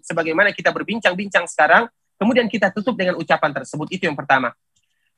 [0.02, 1.86] Sebagaimana kita berbincang-bincang sekarang,
[2.18, 3.88] kemudian kita tutup dengan ucapan tersebut.
[3.94, 4.50] Itu yang pertama.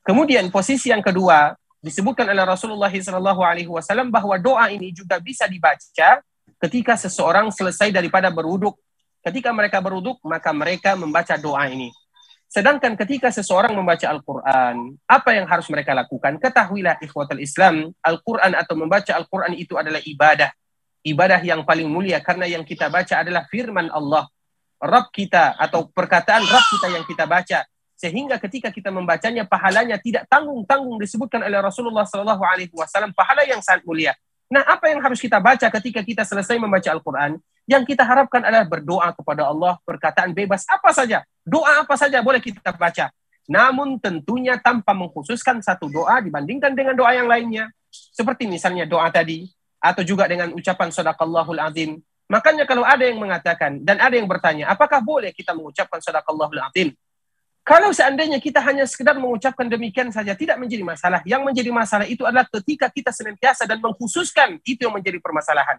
[0.00, 5.48] Kemudian posisi yang kedua disebutkan oleh Rasulullah Shallallahu Alaihi Wasallam bahwa doa ini juga bisa
[5.48, 6.20] dibaca
[6.60, 8.76] ketika seseorang selesai daripada berwuduk.
[9.20, 11.92] Ketika mereka berwuduk, maka mereka membaca doa ini.
[12.50, 16.34] Sedangkan ketika seseorang membaca Al-Quran, apa yang harus mereka lakukan?
[16.40, 20.50] Ketahuilah ikhwatal Islam, Al-Quran atau membaca Al-Quran itu adalah ibadah.
[21.06, 24.26] Ibadah yang paling mulia karena yang kita baca adalah firman Allah.
[24.80, 27.60] Rabb kita atau perkataan Rabb kita yang kita baca.
[28.00, 33.60] Sehingga ketika kita membacanya, pahalanya tidak tanggung-tanggung disebutkan oleh Rasulullah Sallallahu Alaihi Wasallam pahala yang
[33.60, 34.16] sangat mulia.
[34.48, 37.36] Nah, apa yang harus kita baca ketika kita selesai membaca Al-Quran?
[37.68, 41.28] Yang kita harapkan adalah berdoa kepada Allah, perkataan bebas apa saja.
[41.44, 43.12] Doa apa saja boleh kita baca.
[43.44, 47.68] Namun tentunya tanpa mengkhususkan satu doa dibandingkan dengan doa yang lainnya.
[47.92, 49.44] Seperti misalnya doa tadi,
[49.76, 52.00] atau juga dengan ucapan sadaqallahul azim.
[52.32, 56.96] Makanya kalau ada yang mengatakan, dan ada yang bertanya, apakah boleh kita mengucapkan sadaqallahul azim?
[57.60, 61.20] Kalau seandainya kita hanya sekedar mengucapkan demikian saja, tidak menjadi masalah.
[61.28, 65.76] Yang menjadi masalah itu adalah ketika kita senantiasa dan mengkhususkan, itu yang menjadi permasalahan.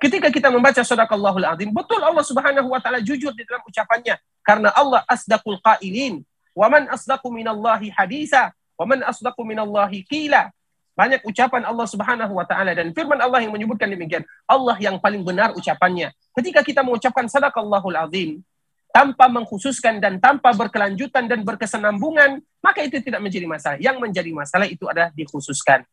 [0.00, 4.72] Ketika kita membaca sadaqallahul azim, betul Allah Subhanahu wa taala jujur di dalam ucapannya karena
[4.72, 6.24] Allah asdaqul qailin.
[6.56, 10.48] Wa man asdaqu minallahi hadisa, wa man asdaqu minallahi qila.
[10.96, 14.24] Banyak ucapan Allah Subhanahu wa taala dan firman Allah yang menyebutkan demikian.
[14.48, 16.16] Allah yang paling benar ucapannya.
[16.32, 18.40] Ketika kita mengucapkan sadaqallahul azim
[18.90, 23.78] tanpa mengkhususkan dan tanpa berkelanjutan dan berkesenambungan, maka itu tidak menjadi masalah.
[23.78, 25.86] Yang menjadi masalah itu adalah dikhususkan.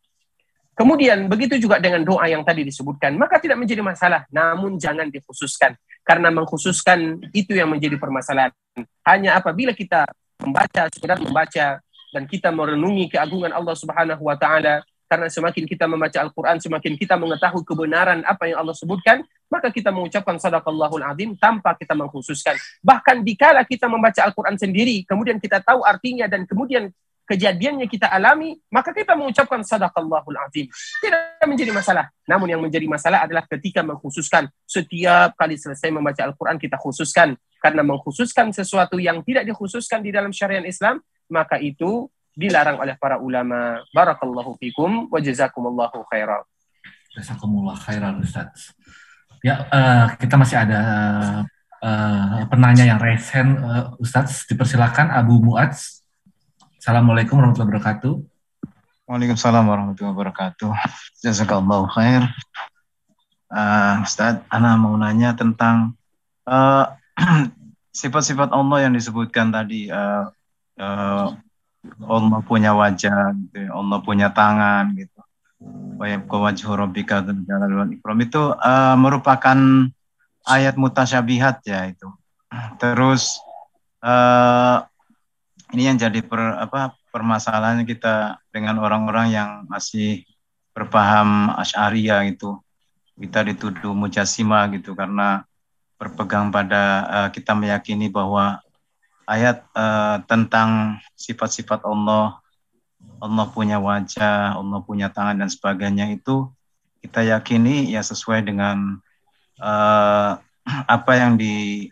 [0.77, 5.73] Kemudian begitu juga dengan doa yang tadi disebutkan, maka tidak menjadi masalah, namun jangan dikhususkan.
[6.05, 8.53] Karena mengkhususkan itu yang menjadi permasalahan.
[9.01, 10.05] Hanya apabila kita
[10.37, 11.81] membaca, sekedar membaca,
[12.13, 17.15] dan kita merenungi keagungan Allah Subhanahu wa taala, karena semakin kita membaca Al-Quran, semakin kita
[17.15, 22.59] mengetahui kebenaran apa yang Allah sebutkan, maka kita mengucapkan sadaqallahul azim tanpa kita mengkhususkan.
[22.83, 26.91] Bahkan dikala kita membaca Al-Quran sendiri, kemudian kita tahu artinya dan kemudian
[27.27, 30.67] kejadiannya kita alami, maka kita mengucapkan sadaqallahul azim.
[31.03, 32.07] Tidak menjadi masalah.
[32.23, 34.47] Namun yang menjadi masalah adalah ketika mengkhususkan.
[34.63, 37.35] Setiap kali selesai membaca Al-Quran, kita khususkan.
[37.59, 43.17] Karena mengkhususkan sesuatu yang tidak dikhususkan di dalam syariat Islam, maka itu dilarang oleh para
[43.17, 43.81] ulama.
[43.89, 46.45] Barakallahu fikum wa jazakumullahu khairan.
[47.17, 48.77] Jazakumullah khairan Ustaz.
[49.41, 50.81] Ya, uh, kita masih ada
[51.81, 54.45] uh, penanya yang resen uh, Ustaz.
[54.45, 56.05] Dipersilakan Abu Muadz.
[56.77, 58.13] Assalamualaikum warahmatullahi wabarakatuh.
[59.09, 60.69] Waalaikumsalam warahmatullahi wabarakatuh.
[61.25, 62.21] Jazakallahu khair.
[63.49, 65.97] Uh, Ustaz, Ana mau nanya tentang
[66.45, 66.85] uh,
[67.97, 69.89] sifat-sifat Allah yang disebutkan tadi.
[69.89, 70.29] Uh,
[70.77, 71.33] uh,
[72.03, 73.55] Allah punya wajah, gitu.
[73.57, 73.69] Ya.
[73.73, 75.19] Allah punya tangan, gitu.
[78.21, 79.57] Itu uh, merupakan
[80.47, 82.07] ayat mutasyabihat ya itu.
[82.79, 83.41] Terus
[83.99, 84.85] uh,
[85.75, 90.23] ini yang jadi per, apa permasalahan kita dengan orang-orang yang masih
[90.71, 92.55] berpaham Asy'ariyah itu
[93.17, 95.41] kita dituduh mujasima gitu karena
[95.97, 98.61] berpegang pada uh, kita meyakini bahwa
[99.27, 102.39] ayat uh, tentang sifat-sifat Allah.
[103.17, 106.49] Allah punya wajah, Allah punya tangan dan sebagainya itu
[107.01, 108.97] kita yakini ya sesuai dengan
[109.61, 110.37] uh,
[110.95, 111.87] apa yang di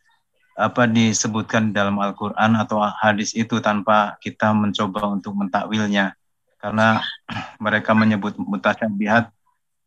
[0.56, 6.16] apa disebutkan dalam Al-Quran atau hadis itu tanpa kita mencoba untuk mentakwilnya.
[6.58, 7.04] Karena
[7.64, 9.30] mereka menyebut mutasyabihat.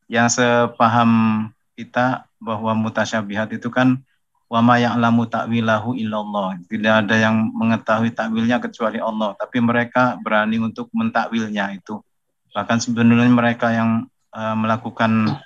[0.08, 1.12] Yang sepaham
[1.76, 4.00] kita bahwa mutasyabihat itu kan
[4.48, 6.56] wama ya'lamu ta'wilahu illallah.
[6.64, 9.36] Tidak ada yang mengetahui takwilnya kecuali Allah.
[9.36, 12.00] Tapi mereka berani untuk mentakwilnya itu.
[12.56, 15.36] Bahkan sebenarnya mereka yang uh, melakukan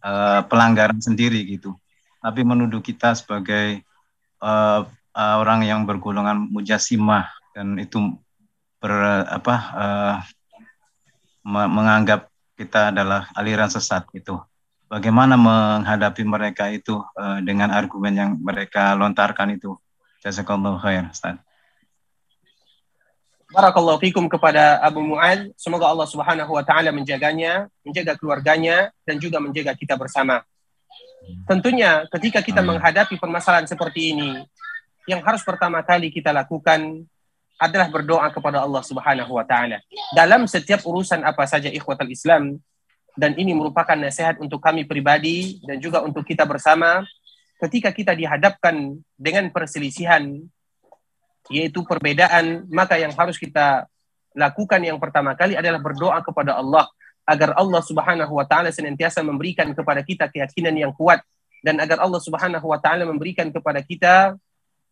[0.00, 1.74] uh, pelanggaran sendiri gitu.
[2.22, 3.82] Tapi menuduh kita sebagai
[4.38, 8.14] uh, uh, orang yang bergolongan mujasimah dan itu
[8.78, 10.16] ber, apa uh,
[11.46, 14.38] menganggap kita adalah aliran sesat itu.
[14.92, 19.72] Bagaimana menghadapi mereka itu uh, dengan argumen yang mereka lontarkan itu?
[20.20, 21.40] Jazakallahu khair, Ustaz.
[23.48, 25.48] Barakallahu fikum kepada Abu Mu'ad.
[25.56, 30.44] Semoga Allah Subhanahu wa taala menjaganya, menjaga keluarganya dan juga menjaga kita bersama.
[31.48, 34.44] Tentunya ketika kita menghadapi permasalahan seperti ini,
[35.08, 37.08] yang harus pertama kali kita lakukan
[37.56, 39.80] adalah berdoa kepada Allah Subhanahu wa taala.
[40.12, 42.60] Dalam setiap urusan apa saja ikhwatal Islam
[43.16, 47.04] dan ini merupakan nasihat untuk kami pribadi dan juga untuk kita bersama
[47.60, 50.40] ketika kita dihadapkan dengan perselisihan
[51.52, 53.84] yaitu perbedaan maka yang harus kita
[54.32, 56.88] lakukan yang pertama kali adalah berdoa kepada Allah
[57.28, 61.20] agar Allah Subhanahu wa taala senantiasa memberikan kepada kita keyakinan yang kuat
[61.62, 64.34] dan agar Allah Subhanahu wa taala memberikan kepada kita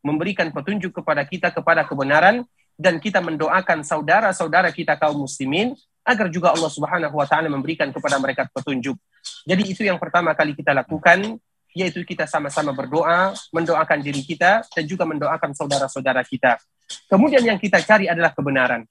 [0.04, 2.44] memberikan petunjuk kepada kita kepada kebenaran
[2.80, 8.16] dan kita mendoakan saudara-saudara kita kaum muslimin agar juga Allah Subhanahu wa taala memberikan kepada
[8.16, 8.96] mereka petunjuk.
[9.44, 11.38] Jadi itu yang pertama kali kita lakukan
[11.70, 16.58] yaitu kita sama-sama berdoa, mendoakan diri kita dan juga mendoakan saudara-saudara kita.
[17.06, 18.82] Kemudian yang kita cari adalah kebenaran.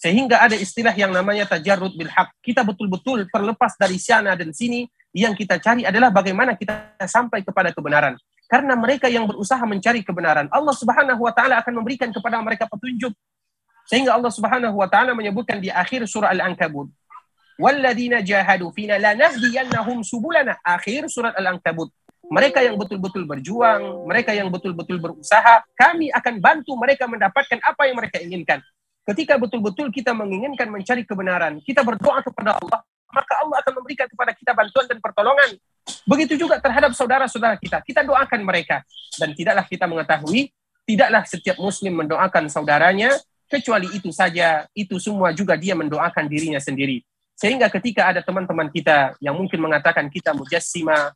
[0.00, 2.32] Sehingga ada istilah yang namanya tajarrud bil haq.
[2.40, 7.68] Kita betul-betul terlepas dari sana dan sini, yang kita cari adalah bagaimana kita sampai kepada
[7.76, 8.16] kebenaran.
[8.48, 13.12] Karena mereka yang berusaha mencari kebenaran, Allah Subhanahu wa taala akan memberikan kepada mereka petunjuk.
[13.90, 16.94] Sehingga Allah Subhanahu wa taala menyebutkan di akhir surah Al-Ankabut,
[17.58, 21.90] "Walladzina jahadu fina lanahdiyannahum subulana." Akhir surat Al-Ankabut.
[22.30, 27.98] Mereka yang betul-betul berjuang, mereka yang betul-betul berusaha, kami akan bantu mereka mendapatkan apa yang
[27.98, 28.62] mereka inginkan.
[29.02, 34.30] Ketika betul-betul kita menginginkan mencari kebenaran, kita berdoa kepada Allah, maka Allah akan memberikan kepada
[34.30, 35.58] kita bantuan dan pertolongan.
[36.06, 37.82] Begitu juga terhadap saudara-saudara kita.
[37.82, 38.86] Kita doakan mereka.
[39.18, 40.54] Dan tidaklah kita mengetahui,
[40.86, 43.10] tidaklah setiap muslim mendoakan saudaranya,
[43.50, 47.02] kecuali itu saja, itu semua juga dia mendoakan dirinya sendiri.
[47.34, 51.10] Sehingga ketika ada teman-teman kita yang mungkin mengatakan kita mujassima,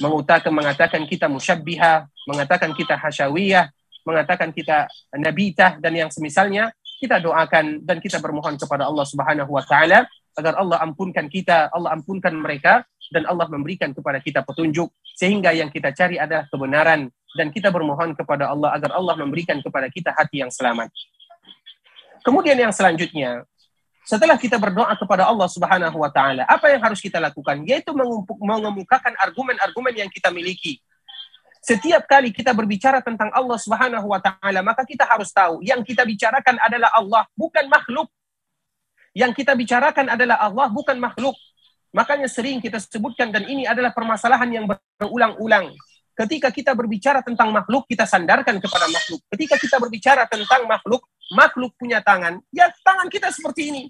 [0.00, 3.68] mengutakan mengatakan kita musyabbiha, mengatakan kita hasyawiyah,
[4.08, 6.72] mengatakan kita nabitah dan yang semisalnya,
[7.02, 11.94] kita doakan dan kita bermohon kepada Allah Subhanahu wa taala agar Allah ampunkan kita, Allah
[11.94, 17.50] ampunkan mereka dan Allah memberikan kepada kita petunjuk sehingga yang kita cari adalah kebenaran dan
[17.50, 20.90] kita bermohon kepada Allah agar Allah memberikan kepada kita hati yang selamat.
[22.24, 23.44] Kemudian yang selanjutnya,
[24.04, 27.60] setelah kita berdoa kepada Allah Subhanahu wa taala, apa yang harus kita lakukan?
[27.68, 27.92] Yaitu
[28.40, 30.80] mengemukakan argumen-argumen yang kita miliki.
[31.64, 36.04] Setiap kali kita berbicara tentang Allah Subhanahu wa taala, maka kita harus tahu yang kita
[36.04, 38.08] bicarakan adalah Allah, bukan makhluk.
[39.16, 41.36] Yang kita bicarakan adalah Allah, bukan makhluk.
[41.94, 45.72] Makanya sering kita sebutkan dan ini adalah permasalahan yang berulang-ulang.
[46.12, 49.22] Ketika kita berbicara tentang makhluk, kita sandarkan kepada makhluk.
[49.30, 53.82] Ketika kita berbicara tentang makhluk, makhluk punya tangan, ya tangan kita seperti ini.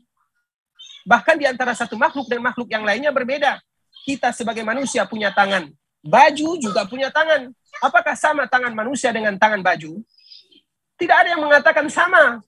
[1.05, 3.61] Bahkan di antara satu makhluk dan makhluk yang lainnya berbeda.
[4.05, 5.69] Kita sebagai manusia punya tangan.
[6.05, 7.49] Baju juga punya tangan.
[7.81, 10.01] Apakah sama tangan manusia dengan tangan baju?
[11.01, 12.41] Tidak ada yang mengatakan sama.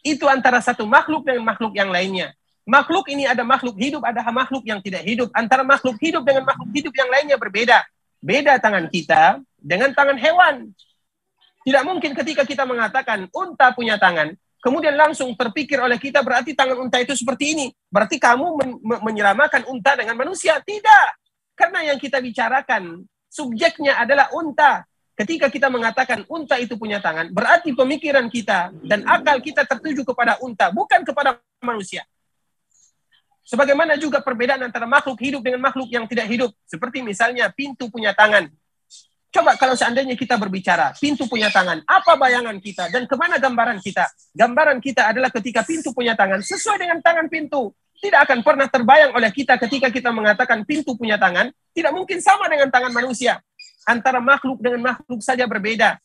[0.00, 2.32] Itu antara satu makhluk dengan makhluk yang lainnya.
[2.64, 5.28] Makhluk ini ada makhluk hidup, ada makhluk yang tidak hidup.
[5.34, 7.82] Antara makhluk hidup dengan makhluk hidup yang lainnya berbeda.
[8.22, 10.70] Beda tangan kita dengan tangan hewan.
[11.60, 14.32] Tidak mungkin ketika kita mengatakan unta punya tangan,
[14.64, 17.66] kemudian langsung terpikir oleh kita berarti tangan unta itu seperti ini.
[17.92, 20.56] Berarti kamu men menyeramakan unta dengan manusia.
[20.60, 21.08] Tidak.
[21.52, 24.88] Karena yang kita bicarakan, subjeknya adalah unta.
[25.12, 30.40] Ketika kita mengatakan unta itu punya tangan, berarti pemikiran kita dan akal kita tertuju kepada
[30.40, 32.08] unta, bukan kepada manusia.
[33.44, 36.54] Sebagaimana juga perbedaan antara makhluk hidup dengan makhluk yang tidak hidup.
[36.64, 38.48] Seperti misalnya pintu punya tangan.
[39.30, 43.78] Coba kalau seandainya kita berbicara, pintu punya tangan, apa bayangan kita dan ke mana gambaran
[43.78, 44.10] kita?
[44.34, 47.70] Gambaran kita adalah ketika pintu punya tangan, sesuai dengan tangan pintu.
[48.00, 52.50] Tidak akan pernah terbayang oleh kita ketika kita mengatakan pintu punya tangan, tidak mungkin sama
[52.50, 53.38] dengan tangan manusia
[53.86, 56.00] antara makhluk dengan makhluk saja berbeda.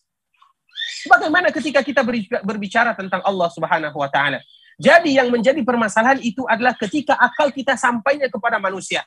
[1.09, 2.05] Bagaimana ketika kita
[2.45, 4.37] berbicara tentang Allah Subhanahu wa taala?
[4.75, 9.01] Jadi yang menjadi permasalahan itu adalah ketika akal kita sampainya kepada manusia.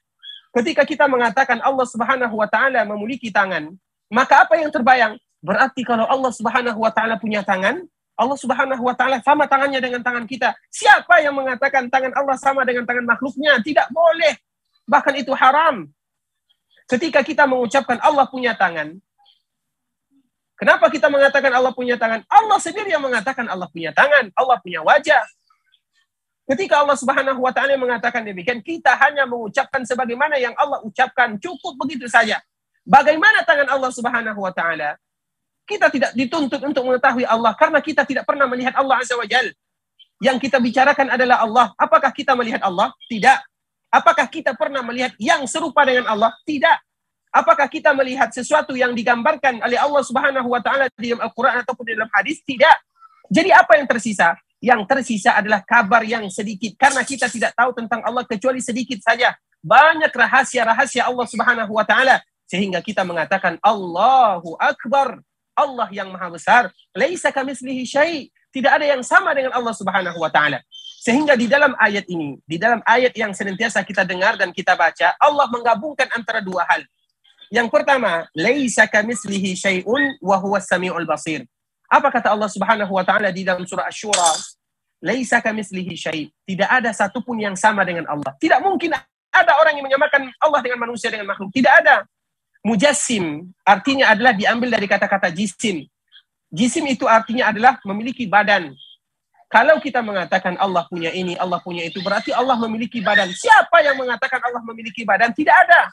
[0.49, 3.77] Ketika kita mengatakan Allah Subhanahu wa taala memiliki tangan,
[4.09, 5.21] maka apa yang terbayang?
[5.39, 7.85] Berarti kalau Allah Subhanahu wa taala punya tangan,
[8.19, 10.57] Allah Subhanahu wa taala sama tangannya dengan tangan kita.
[10.73, 13.63] Siapa yang mengatakan tangan Allah sama dengan tangan makhluknya?
[13.63, 14.35] Tidak boleh.
[14.91, 15.87] Bahkan itu haram.
[16.89, 18.97] Ketika kita mengucapkan Allah punya tangan,
[20.57, 22.25] kenapa kita mengatakan Allah punya tangan?
[22.27, 25.23] Allah sendiri yang mengatakan Allah punya tangan, Allah punya wajah.
[26.49, 31.77] Ketika Allah Subhanahu wa taala mengatakan demikian, kita hanya mengucapkan sebagaimana yang Allah ucapkan, cukup
[31.77, 32.41] begitu saja.
[32.89, 34.97] Bagaimana tangan Allah Subhanahu wa taala?
[35.69, 39.53] Kita tidak dituntut untuk mengetahui Allah karena kita tidak pernah melihat Allah Azza wa Jal.
[40.25, 41.77] Yang kita bicarakan adalah Allah.
[41.77, 42.89] Apakah kita melihat Allah?
[43.13, 43.39] Tidak.
[43.93, 46.33] Apakah kita pernah melihat yang serupa dengan Allah?
[46.49, 46.79] Tidak.
[47.29, 51.85] Apakah kita melihat sesuatu yang digambarkan oleh Allah Subhanahu wa taala di dalam Al-Qur'an ataupun
[51.85, 52.41] di dalam hadis?
[52.41, 52.77] Tidak.
[53.29, 54.33] Jadi apa yang tersisa?
[54.65, 59.37] Yang tersisa adalah kabar yang sedikit karena kita tidak tahu tentang Allah kecuali sedikit saja.
[59.61, 65.21] Banyak rahasia-rahasia Allah Subhanahu wa taala sehingga kita mengatakan Allahu Akbar.
[65.59, 66.71] Allah yang maha besar.
[66.95, 68.31] Laisa kamislihi syai.
[68.55, 70.63] Tidak ada yang sama dengan Allah Subhanahu wa taala.
[71.03, 75.19] Sehingga di dalam ayat ini, di dalam ayat yang senantiasa kita dengar dan kita baca,
[75.19, 76.87] Allah menggabungkan antara dua hal.
[77.51, 81.43] Yang pertama, laisa kamislihi syai'un wa samiul basir.
[81.91, 84.33] Apa kata Allah Subhanahu wa taala di dalam surah Asy-Syura?
[85.03, 86.31] Laisa kamislihi syai'.
[86.47, 88.35] Tidak ada satupun yang sama dengan Allah.
[88.39, 88.95] Tidak mungkin
[89.33, 91.51] ada orang yang menyamakan Allah dengan manusia dengan makhluk.
[91.51, 92.05] Tidak ada.
[92.65, 95.87] Mujassim artinya adalah diambil dari kata-kata jisim.
[96.49, 98.73] Jisim itu artinya adalah memiliki badan,
[99.49, 103.33] kalau kita mengatakan Allah punya ini, Allah punya itu, berarti Allah memiliki badan.
[103.33, 105.33] Siapa yang mengatakan Allah memiliki badan?
[105.33, 105.89] Tidak ada.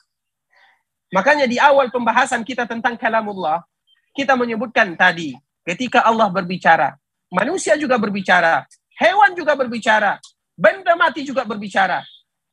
[1.16, 3.63] Makanya di awal pembahasan kita tentang kalamullah,
[4.11, 6.99] kita menyebutkan tadi, ketika Allah berbicara,
[7.32, 8.68] manusia juga berbicara,
[8.99, 10.20] hewan juga berbicara,
[10.59, 12.03] benda mati juga berbicara.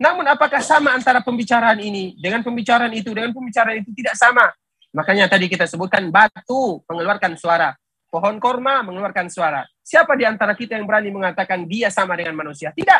[0.02, 4.50] Namun apakah sama antara pembicaraan ini dengan pembicaraan itu, dengan pembicaraan itu tidak sama?
[4.90, 7.70] Makanya tadi kita sebutkan batu mengeluarkan suara,
[8.10, 9.62] pohon korma mengeluarkan suara.
[9.78, 12.74] Siapa di antara kita yang berani mengatakan dia sama dengan manusia?
[12.74, 12.98] Tidak.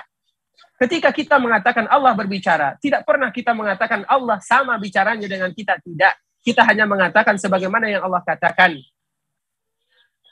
[0.79, 5.83] Ketika kita mengatakan Allah berbicara, tidak pernah kita mengatakan Allah sama bicaranya dengan kita.
[5.83, 6.15] Tidak.
[6.47, 8.79] Kita hanya mengatakan sebagaimana yang Allah katakan.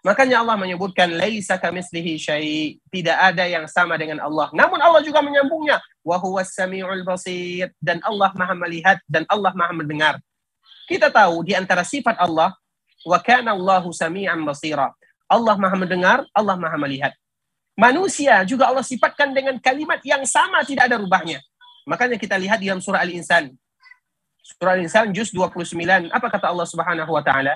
[0.06, 4.48] Makanya Allah menyebutkan laisa kamislihi syai, tidak ada yang sama dengan Allah.
[4.54, 9.72] Namun Allah juga menyambungnya wa huwas samiul basir dan Allah Maha melihat dan Allah Maha
[9.76, 10.14] mendengar.
[10.90, 12.50] Kita tahu di antara sifat Allah
[13.06, 14.90] wa kana Allahu samian basira.
[15.30, 17.14] Allah maha mendengar, Allah maha melihat.
[17.78, 21.38] Manusia juga Allah sifatkan dengan kalimat yang sama tidak ada rubahnya.
[21.86, 23.54] Makanya kita lihat di dalam surah Al-Insan.
[24.42, 26.10] Surah Al-Insan juz 29.
[26.10, 27.54] Apa kata Allah Subhanahu wa taala?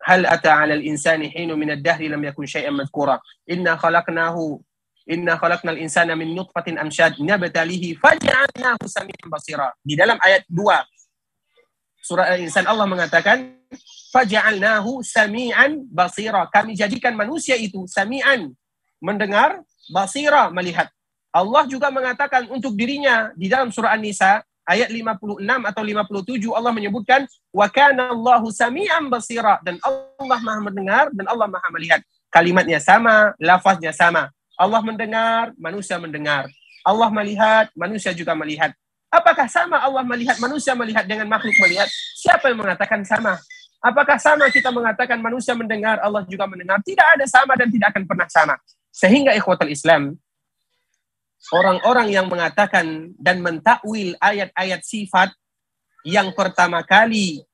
[0.00, 3.20] Hal ata 'alal insani hinu min ad-dahri lam yakun syai'an madhkura.
[3.44, 4.64] Inna khalaqnahu
[5.04, 9.68] Inna khalaqnal insana min nutfatin amsyad nabtalihi faj'alnahu samian basira.
[9.84, 10.64] Di dalam ayat 2
[12.04, 13.56] surah Al-Insan Allah mengatakan
[14.12, 16.48] faj'alnahu samian basira.
[16.48, 18.52] Kami jadikan manusia itu samian
[19.00, 19.60] mendengar,
[19.92, 20.88] basira melihat.
[21.34, 27.28] Allah juga mengatakan untuk dirinya di dalam surah An-Nisa ayat 56 atau 57 Allah menyebutkan
[27.52, 32.00] wa kana Allahu samian basira dan Allah Maha mendengar dan Allah Maha melihat.
[32.32, 34.32] Kalimatnya sama, lafaznya sama.
[34.54, 36.46] Allah mendengar, manusia mendengar.
[36.84, 38.70] Allah melihat, manusia juga melihat.
[39.08, 41.86] Apakah sama Allah melihat, manusia melihat dengan makhluk melihat?
[42.18, 43.38] Siapa yang mengatakan sama?
[43.84, 46.80] Apakah sama kita mengatakan manusia mendengar, Allah juga mendengar?
[46.80, 48.54] Tidak ada sama dan tidak akan pernah sama.
[48.88, 50.16] Sehingga ikhwatul Islam,
[51.52, 55.34] orang-orang yang mengatakan dan mentakwil ayat-ayat sifat
[56.04, 57.44] yang pertama kali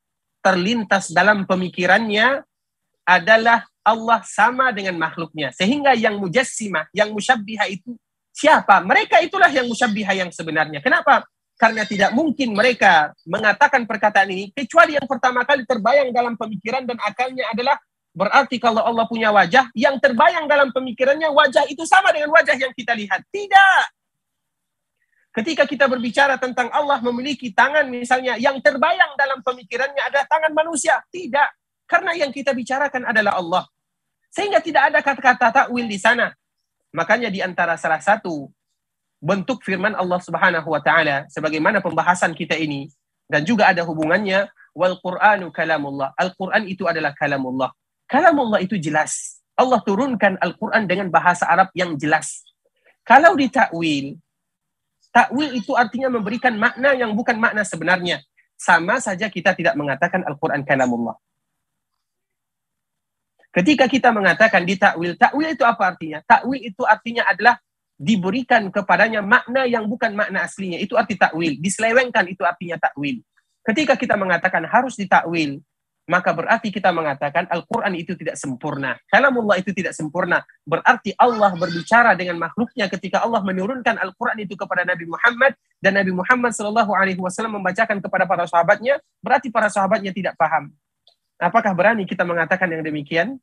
[0.42, 2.42] terlintas dalam pemikirannya
[3.06, 5.50] adalah Allah sama dengan makhluknya.
[5.56, 7.96] Sehingga yang mujassimah, yang musyabbiha itu
[8.30, 8.80] siapa?
[8.84, 10.80] Mereka itulah yang musyabbiha yang sebenarnya.
[10.84, 11.24] Kenapa?
[11.60, 16.96] Karena tidak mungkin mereka mengatakan perkataan ini kecuali yang pertama kali terbayang dalam pemikiran dan
[17.04, 17.76] akalnya adalah
[18.16, 22.72] berarti kalau Allah punya wajah yang terbayang dalam pemikirannya wajah itu sama dengan wajah yang
[22.72, 23.20] kita lihat.
[23.28, 23.82] Tidak.
[25.30, 30.96] Ketika kita berbicara tentang Allah memiliki tangan misalnya yang terbayang dalam pemikirannya adalah tangan manusia.
[31.12, 31.59] Tidak.
[31.90, 33.66] Karena yang kita bicarakan adalah Allah.
[34.30, 36.30] Sehingga tidak ada kata-kata takwil di sana.
[36.94, 38.46] Makanya di antara salah satu
[39.18, 42.88] bentuk firman Allah Subhanahu wa taala sebagaimana pembahasan kita ini
[43.26, 46.14] dan juga ada hubungannya wal Qur'anu kalamullah.
[46.14, 47.74] Al-Qur'an itu adalah kalamullah.
[48.06, 49.42] Kalamullah itu jelas.
[49.58, 52.42] Allah turunkan Al-Qur'an dengan bahasa Arab yang jelas.
[53.02, 54.18] Kalau ditakwil,
[55.10, 58.22] takwil itu artinya memberikan makna yang bukan makna sebenarnya.
[58.54, 61.18] Sama saja kita tidak mengatakan Al-Qur'an kalamullah.
[63.50, 66.22] Ketika kita mengatakan di takwil, takwil itu apa artinya?
[66.22, 67.58] Takwil itu artinya adalah
[68.00, 70.78] diberikan kepadanya makna yang bukan makna aslinya.
[70.78, 71.58] Itu arti takwil.
[71.58, 73.20] Diselewengkan itu artinya takwil.
[73.60, 75.60] Ketika kita mengatakan harus ditakwil,
[76.08, 78.98] maka berarti kita mengatakan Al-Quran itu tidak sempurna.
[79.06, 80.42] Kalamullah itu tidak sempurna.
[80.66, 86.10] Berarti Allah berbicara dengan makhluknya ketika Allah menurunkan Al-Quran itu kepada Nabi Muhammad dan Nabi
[86.10, 86.50] Muhammad
[87.20, 88.98] Wasallam membacakan kepada para sahabatnya.
[89.22, 90.74] Berarti para sahabatnya tidak paham.
[91.40, 93.40] Apakah berani kita mengatakan yang demikian?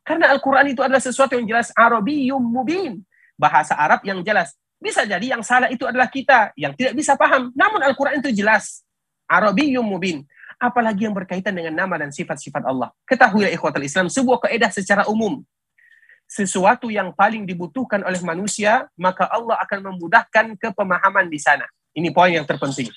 [0.00, 3.04] Karena Al-Quran itu adalah sesuatu yang jelas Arabiyum mubin.
[3.36, 4.56] Bahasa Arab yang jelas.
[4.80, 7.52] Bisa jadi yang salah itu adalah kita yang tidak bisa paham.
[7.52, 8.80] Namun Al-Quran itu jelas.
[9.28, 10.24] Arabiyum mubin.
[10.56, 12.88] Apalagi yang berkaitan dengan nama dan sifat-sifat Allah.
[13.04, 15.44] Ketahuilah ikhwatal Islam, sebuah keedah secara umum.
[16.24, 21.68] Sesuatu yang paling dibutuhkan oleh manusia, maka Allah akan memudahkan kepemahaman di sana.
[21.92, 22.88] Ini poin yang terpenting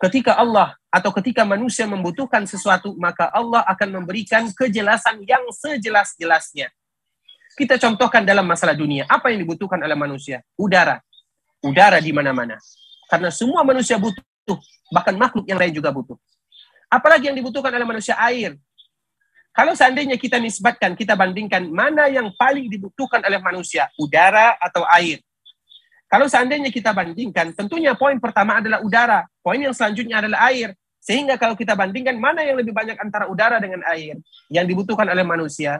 [0.00, 6.72] ketika Allah atau ketika manusia membutuhkan sesuatu, maka Allah akan memberikan kejelasan yang sejelas-jelasnya.
[7.54, 10.40] Kita contohkan dalam masalah dunia, apa yang dibutuhkan oleh manusia?
[10.56, 10.98] Udara.
[11.60, 12.56] Udara di mana-mana.
[13.12, 14.56] Karena semua manusia butuh,
[14.88, 16.16] bahkan makhluk yang lain juga butuh.
[16.88, 18.16] Apalagi yang dibutuhkan oleh manusia?
[18.16, 18.56] Air.
[19.50, 25.20] Kalau seandainya kita nisbatkan, kita bandingkan mana yang paling dibutuhkan oleh manusia, udara atau air.
[26.10, 29.30] Kalau seandainya kita bandingkan, tentunya poin pertama adalah udara.
[29.46, 30.74] Poin yang selanjutnya adalah air.
[30.98, 34.18] Sehingga kalau kita bandingkan mana yang lebih banyak antara udara dengan air
[34.50, 35.78] yang dibutuhkan oleh manusia.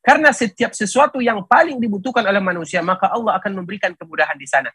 [0.00, 4.72] Karena setiap sesuatu yang paling dibutuhkan oleh manusia, maka Allah akan memberikan kemudahan di sana.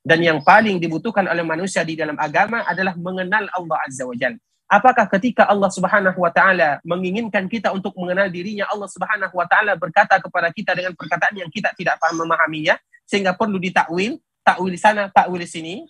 [0.00, 4.40] Dan yang paling dibutuhkan oleh manusia di dalam agama adalah mengenal Allah Azza wa Jalla.
[4.72, 9.76] Apakah ketika Allah Subhanahu wa taala menginginkan kita untuk mengenal dirinya, Allah Subhanahu wa taala
[9.76, 12.80] berkata kepada kita dengan perkataan yang kita tidak paham memahaminya,
[13.12, 15.84] sehingga perlu ditakwil, takwil sana, takwil sini.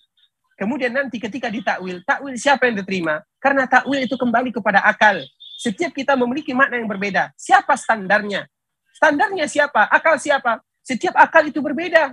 [0.59, 3.23] Kemudian nanti ketika ditakwil, takwil siapa yang diterima?
[3.39, 5.23] Karena takwil itu kembali kepada akal.
[5.63, 7.31] Setiap kita memiliki makna yang berbeda.
[7.39, 8.51] Siapa standarnya?
[8.99, 9.87] Standarnya siapa?
[9.87, 10.59] Akal siapa?
[10.83, 12.11] Setiap akal itu berbeda.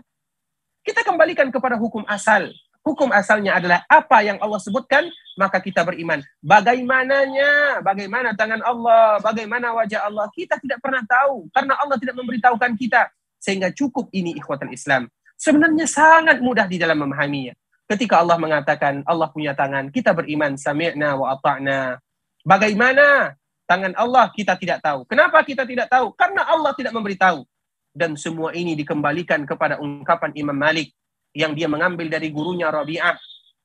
[0.85, 2.53] Kita kembalikan kepada hukum asal.
[2.85, 6.21] Hukum asalnya adalah apa yang Allah sebutkan, maka kita beriman.
[6.39, 11.49] Bagaimananya, bagaimana tangan Allah, bagaimana wajah Allah, kita tidak pernah tahu.
[11.49, 13.09] Karena Allah tidak memberitahukan kita.
[13.39, 15.07] Sehingga cukup ini ikhwatan Islam.
[15.39, 17.55] Sebenarnya sangat mudah di dalam memahaminya.
[17.89, 21.97] Ketika Allah mengatakan Allah punya tangan, kita beriman sami'na wa ata'na.
[22.45, 23.33] Bagaimana
[23.65, 25.07] tangan Allah kita tidak tahu.
[25.09, 26.13] Kenapa kita tidak tahu?
[26.13, 27.41] Karena Allah tidak memberitahu.
[27.89, 30.93] Dan semua ini dikembalikan kepada ungkapan Imam Malik
[31.33, 33.17] yang dia mengambil dari gurunya Rabi'ah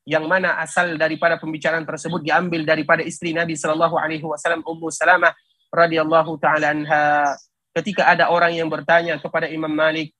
[0.04, 5.32] yang mana asal daripada pembicaraan tersebut diambil daripada istri Nabi Shallallahu alaihi wasallam Ummu Salamah
[5.72, 7.32] radhiyallahu taala anha
[7.74, 10.14] ketika ada orang yang bertanya kepada Imam Malik,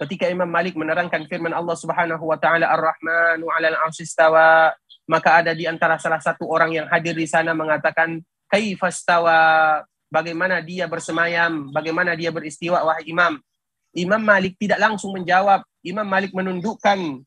[0.00, 4.72] ketika Imam Malik menerangkan firman Allah Subhanahu wa taala Ar-Rahmanu 'alal 'arsy istawa,
[5.10, 10.86] maka ada di antara salah satu orang yang hadir di sana mengatakan kaifastawa, bagaimana dia
[10.86, 13.42] bersemayam, bagaimana dia beristiwa wahai Imam.
[13.90, 15.66] Imam Malik tidak langsung menjawab.
[15.82, 17.26] Imam Malik menundukkan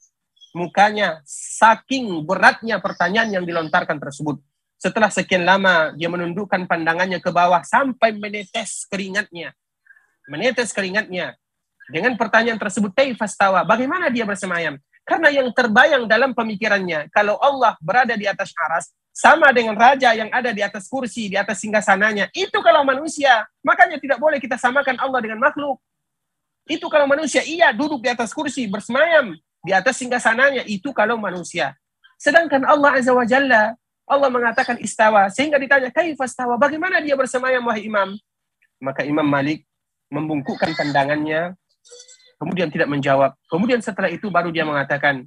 [0.56, 4.40] mukanya saking beratnya pertanyaan yang dilontarkan tersebut.
[4.84, 9.56] Setelah sekian lama dia menundukkan pandangannya ke bawah sampai menetes keringatnya.
[10.28, 11.40] Menetes keringatnya.
[11.88, 14.76] Dengan pertanyaan tersebut, Taifastawa, bagaimana dia bersemayam?
[15.08, 20.28] Karena yang terbayang dalam pemikirannya, kalau Allah berada di atas aras, sama dengan raja yang
[20.36, 22.28] ada di atas kursi, di atas singgasananya.
[22.36, 23.48] Itu kalau manusia.
[23.64, 25.80] Makanya tidak boleh kita samakan Allah dengan makhluk.
[26.68, 30.68] Itu kalau manusia, iya duduk di atas kursi, bersemayam di atas singgasananya.
[30.68, 31.78] Itu kalau manusia.
[32.20, 35.28] Sedangkan Allah Azza wa Jalla, Allah mengatakan istawa.
[35.32, 38.16] Sehingga ditanya, kaifastawa, bagaimana dia bersemayam, wahai imam?
[38.84, 39.64] Maka Imam Malik
[40.12, 41.56] membungkukkan pandangannya,
[42.36, 43.32] kemudian tidak menjawab.
[43.48, 45.24] Kemudian setelah itu baru dia mengatakan,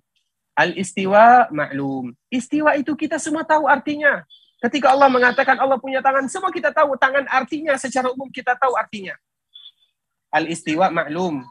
[0.56, 2.16] Al-istiwa maklum.
[2.32, 4.24] Istiwa itu kita semua tahu artinya.
[4.56, 8.72] Ketika Allah mengatakan Allah punya tangan, semua kita tahu tangan artinya secara umum kita tahu
[8.72, 9.12] artinya.
[10.32, 11.44] Al-istiwa maklum.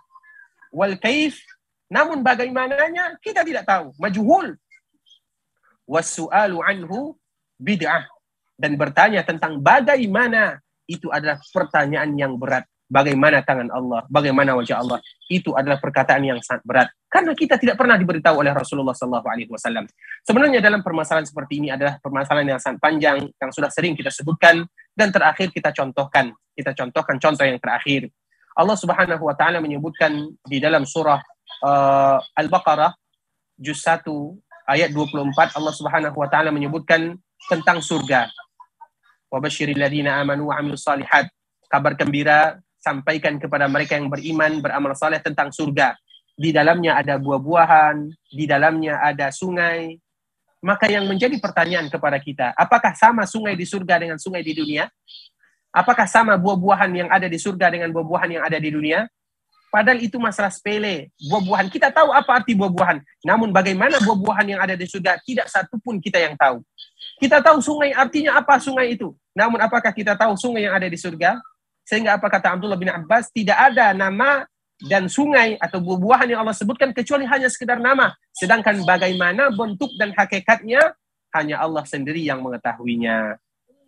[0.74, 1.38] Wal kaif,
[1.86, 3.94] namun bagaimananya kita tidak tahu.
[4.02, 4.58] Majhul.
[5.86, 7.14] Wasu'alu anhu
[7.62, 8.06] bid'ah.
[8.56, 12.66] Dan bertanya tentang bagaimana itu adalah pertanyaan yang berat.
[12.86, 16.88] Bagaimana tangan Allah, bagaimana wajah Allah, itu adalah perkataan yang sangat berat.
[17.10, 19.90] Karena kita tidak pernah diberitahu oleh Rasulullah Wasallam.
[20.22, 24.70] Sebenarnya dalam permasalahan seperti ini adalah permasalahan yang sangat panjang, yang sudah sering kita sebutkan,
[24.94, 26.30] dan terakhir kita contohkan.
[26.54, 28.06] Kita contohkan contoh yang terakhir.
[28.54, 31.20] Allah Subhanahu Wa Taala menyebutkan di dalam surah
[31.66, 32.94] uh, Al-Baqarah
[33.58, 34.06] juz 1
[34.66, 37.18] ayat 24 Allah Subhanahu Wa Taala menyebutkan
[37.50, 38.30] tentang surga.
[39.30, 41.30] Wa basyiril ladzina amanu wa amilus salihat.
[41.70, 45.98] Kabar gembira sampaikan kepada mereka yang beriman, beramal saleh tentang surga.
[46.36, 49.98] Di dalamnya ada buah-buahan, di dalamnya ada sungai.
[50.62, 54.90] Maka yang menjadi pertanyaan kepada kita, apakah sama sungai di surga dengan sungai di dunia?
[55.70, 59.06] Apakah sama buah-buahan yang ada di surga dengan buah-buahan yang ada di dunia?
[59.76, 61.12] Padahal itu masalah sepele.
[61.28, 63.04] Buah-buahan, kita tahu apa arti buah-buahan.
[63.28, 66.64] Namun bagaimana buah-buahan yang ada di surga, tidak satu pun kita yang tahu.
[67.20, 69.12] Kita tahu sungai artinya apa sungai itu.
[69.36, 71.44] Namun apakah kita tahu sungai yang ada di surga?
[71.84, 74.48] Sehingga apa kata Abdullah bin Abbas, tidak ada nama
[74.80, 78.16] dan sungai atau buah-buahan yang Allah sebutkan kecuali hanya sekedar nama.
[78.32, 80.96] Sedangkan bagaimana bentuk dan hakikatnya
[81.36, 83.36] hanya Allah sendiri yang mengetahuinya.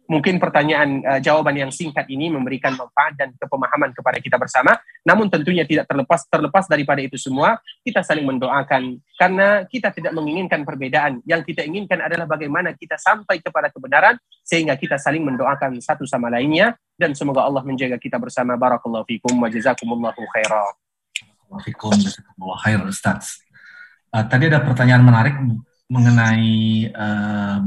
[0.07, 4.79] Mungkin pertanyaan uh, jawaban yang singkat ini memberikan manfaat dan kepemahaman kepada kita bersama.
[5.03, 10.63] Namun tentunya tidak terlepas terlepas daripada itu semua, kita saling mendoakan karena kita tidak menginginkan
[10.63, 11.19] perbedaan.
[11.27, 14.15] Yang kita inginkan adalah bagaimana kita sampai kepada kebenaran
[14.47, 18.55] sehingga kita saling mendoakan satu sama lainnya dan semoga Allah menjaga kita bersama.
[18.55, 20.73] Barakallahu fikum wa jazakumullahu khairan.
[22.87, 23.43] Ustaz.
[24.15, 25.35] Uh, tadi ada pertanyaan menarik
[25.91, 27.59] mengenai uh,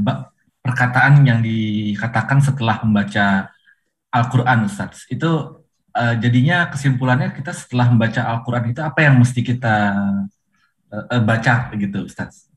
[0.61, 3.49] perkataan yang dikatakan setelah membaca
[4.13, 5.09] Al-Quran, Ustaz.
[5.09, 5.61] Itu
[5.97, 9.75] uh, jadinya kesimpulannya kita setelah membaca Al-Quran itu apa yang mesti kita
[10.93, 12.47] uh, baca begitu, Ustaz?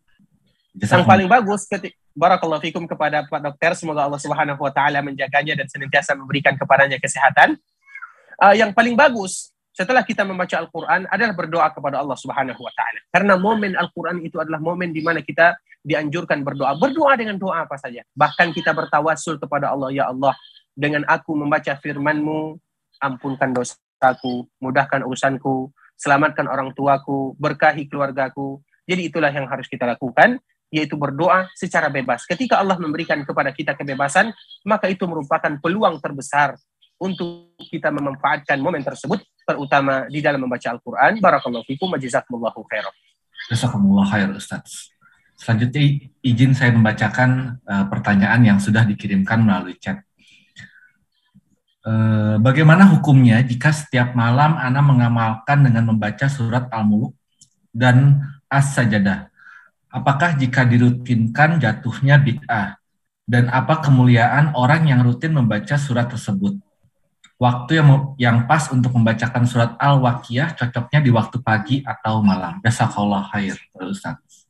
[0.74, 5.02] Jasa yang paling bagus ketika Barakallahu fikum kepada Pak Dokter, semoga Allah Subhanahu wa taala
[5.02, 7.58] menjaganya dan senantiasa memberikan kepadanya kesehatan.
[8.38, 13.02] Uh, yang paling bagus setelah kita membaca Al-Quran adalah berdoa kepada Allah Subhanahu wa taala.
[13.10, 16.74] Karena momen Al-Quran itu adalah momen di mana kita dianjurkan berdoa.
[16.80, 18.02] Berdoa dengan doa apa saja.
[18.16, 20.32] Bahkan kita bertawasul kepada Allah, Ya Allah,
[20.72, 22.56] dengan aku membaca firman-Mu,
[22.98, 25.70] ampunkan dosaku, mudahkan urusanku,
[26.00, 28.64] selamatkan orang tuaku, berkahi keluargaku.
[28.88, 30.40] Jadi itulah yang harus kita lakukan,
[30.72, 32.26] yaitu berdoa secara bebas.
[32.26, 34.32] Ketika Allah memberikan kepada kita kebebasan,
[34.66, 36.56] maka itu merupakan peluang terbesar
[36.98, 41.20] untuk kita memanfaatkan momen tersebut, terutama di dalam membaca Al-Quran.
[41.20, 42.94] Barakallahu fikum wa jazakumullahu khairan.
[43.50, 44.93] Jazakumullah khair, Ustaz.
[45.34, 45.82] Selanjutnya
[46.22, 50.00] izin saya membacakan uh, pertanyaan yang sudah dikirimkan melalui chat.
[51.84, 57.12] Uh, bagaimana hukumnya jika setiap malam Ana mengamalkan dengan membaca surat Al-Muluk
[57.74, 59.28] dan As-Sajadah?
[59.92, 62.80] Apakah jika dirutinkan jatuhnya bid'ah?
[63.24, 66.60] Dan apa kemuliaan orang yang rutin membaca surat tersebut?
[67.40, 72.62] Waktu yang yang pas untuk membacakan surat Al-Waqiyah cocoknya di waktu pagi atau malam.
[72.64, 74.43] Jazakallah khair, Ustaz.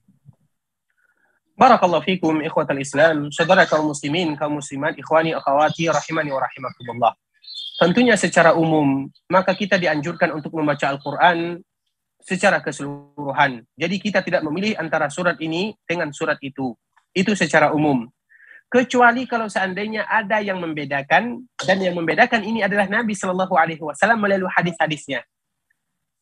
[1.55, 7.14] Barakallahu fikum ikhwatal Islam, saudara kaum muslimin, kaum muslimat, ikhwani, akhwati, rahimani wa rahimakumullah.
[7.78, 11.62] Tentunya secara umum, maka kita dianjurkan untuk membaca Al-Quran
[12.18, 13.62] secara keseluruhan.
[13.78, 16.74] Jadi kita tidak memilih antara surat ini dengan surat itu.
[17.14, 18.11] Itu secara umum.
[18.66, 24.18] Kecuali kalau seandainya ada yang membedakan, dan yang membedakan ini adalah Nabi Shallallahu Alaihi Wasallam
[24.18, 25.22] melalui hadis-hadisnya.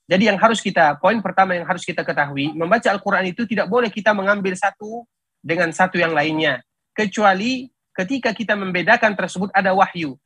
[0.05, 3.89] Jadi yang harus kita, poin pertama yang harus kita ketahui, membaca Al-Quran itu tidak boleh
[3.89, 5.09] kita mengambil satu
[5.43, 6.63] dengan satu yang lainnya.
[6.95, 10.17] Kecuali ketika kita membedakan tersebut ada wahyu.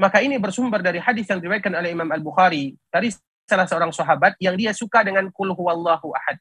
[0.00, 3.14] Maka ini bersumber dari hadis yang diriwayatkan oleh Imam Al-Bukhari dari
[3.46, 6.40] salah seorang sahabat yang dia suka dengan kul huwallahu ahad.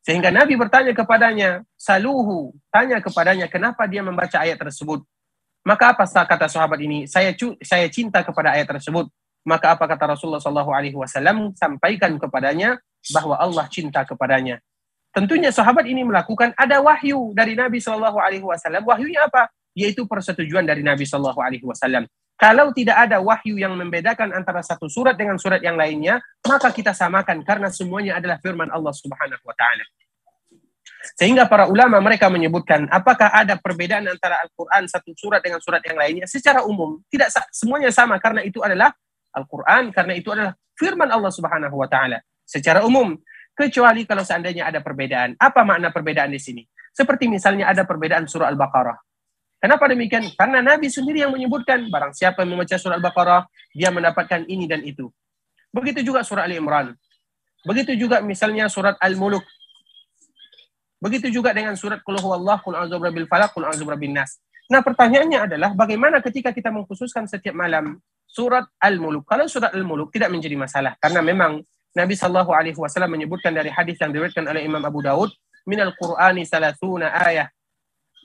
[0.00, 5.04] Sehingga Nabi bertanya kepadanya, saluhu, tanya kepadanya kenapa dia membaca ayat tersebut.
[5.60, 7.04] Maka apa kata sahabat ini?
[7.04, 9.12] Saya saya cinta kepada ayat tersebut.
[9.44, 11.52] Maka apa kata Rasulullah Shallallahu Alaihi Wasallam?
[11.56, 12.80] Sampaikan kepadanya
[13.12, 14.60] bahwa Allah cinta kepadanya.
[15.20, 18.88] Tentunya sahabat ini melakukan ada wahyu dari Nabi Shallallahu Alaihi Wasallam.
[18.88, 19.52] Wahyunya apa?
[19.76, 22.08] Yaitu persetujuan dari Nabi Shallallahu Alaihi Wasallam.
[22.40, 26.96] Kalau tidak ada wahyu yang membedakan antara satu surat dengan surat yang lainnya, maka kita
[26.96, 29.84] samakan karena semuanya adalah firman Allah Subhanahu wa taala.
[31.20, 36.00] Sehingga para ulama mereka menyebutkan apakah ada perbedaan antara Al-Quran satu surat dengan surat yang
[36.00, 38.88] lainnya secara umum tidak semuanya sama karena itu adalah
[39.36, 43.20] Al-Quran karena itu adalah firman Allah Subhanahu wa taala secara umum
[43.60, 45.36] kecuali kalau seandainya ada perbedaan.
[45.36, 46.64] Apa makna perbedaan di sini?
[46.96, 48.96] Seperti misalnya ada perbedaan surah Al-Baqarah.
[49.60, 50.24] Kenapa demikian?
[50.32, 53.44] Karena Nabi sendiri yang menyebutkan barang siapa yang membaca surah Al-Baqarah
[53.76, 55.12] dia mendapatkan ini dan itu.
[55.68, 56.96] Begitu juga surah Ali Imran.
[57.68, 59.44] Begitu juga misalnya surat Al-Muluk
[61.00, 64.36] Begitu juga dengan surat Qul huwallahu qul a'udzu birabbil falaq qul a'udzu birabbin nas.
[64.68, 67.96] Nah, pertanyaannya adalah bagaimana ketika kita mengkhususkan setiap malam
[68.28, 69.24] surat Al-Muluk?
[69.24, 73.98] Kalau surat Al-Muluk tidak menjadi masalah karena memang Nabi sallallahu alaihi wasallam menyebutkan dari hadis
[73.98, 75.34] yang diriwayatkan oleh Imam Abu Daud,
[75.66, 77.50] "Minal Qur'ani salasuna ayah."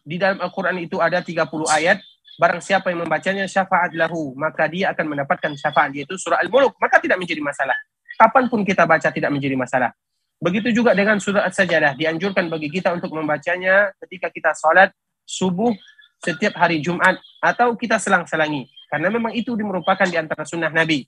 [0.05, 1.97] Di dalam Al-Qur'an itu ada 30 ayat.
[2.37, 7.01] Barang siapa yang membacanya syafaat lahu, maka dia akan mendapatkan syafaat yaitu surah Al-Muluk, maka
[7.01, 7.73] tidak menjadi masalah.
[8.19, 9.89] Kapan pun kita baca tidak menjadi masalah.
[10.37, 14.91] Begitu juga dengan surat sajadah dianjurkan bagi kita untuk membacanya ketika kita sholat
[15.25, 15.73] subuh
[16.21, 18.67] setiap hari Jumat atau kita selang-selangi.
[18.91, 21.07] Karena memang itu merupakan di antara sunnah Nabi.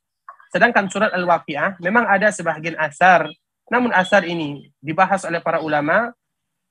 [0.51, 3.27] Sedangkan surat Al-Waqi'ah memang ada sebagian asar,
[3.67, 6.15] namun asar ini dibahas oleh para ulama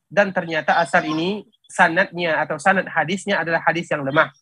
[0.09, 4.33] dan ternyata asar ini sanadnya atau sanad hadisnya adalah hadis yang lemah.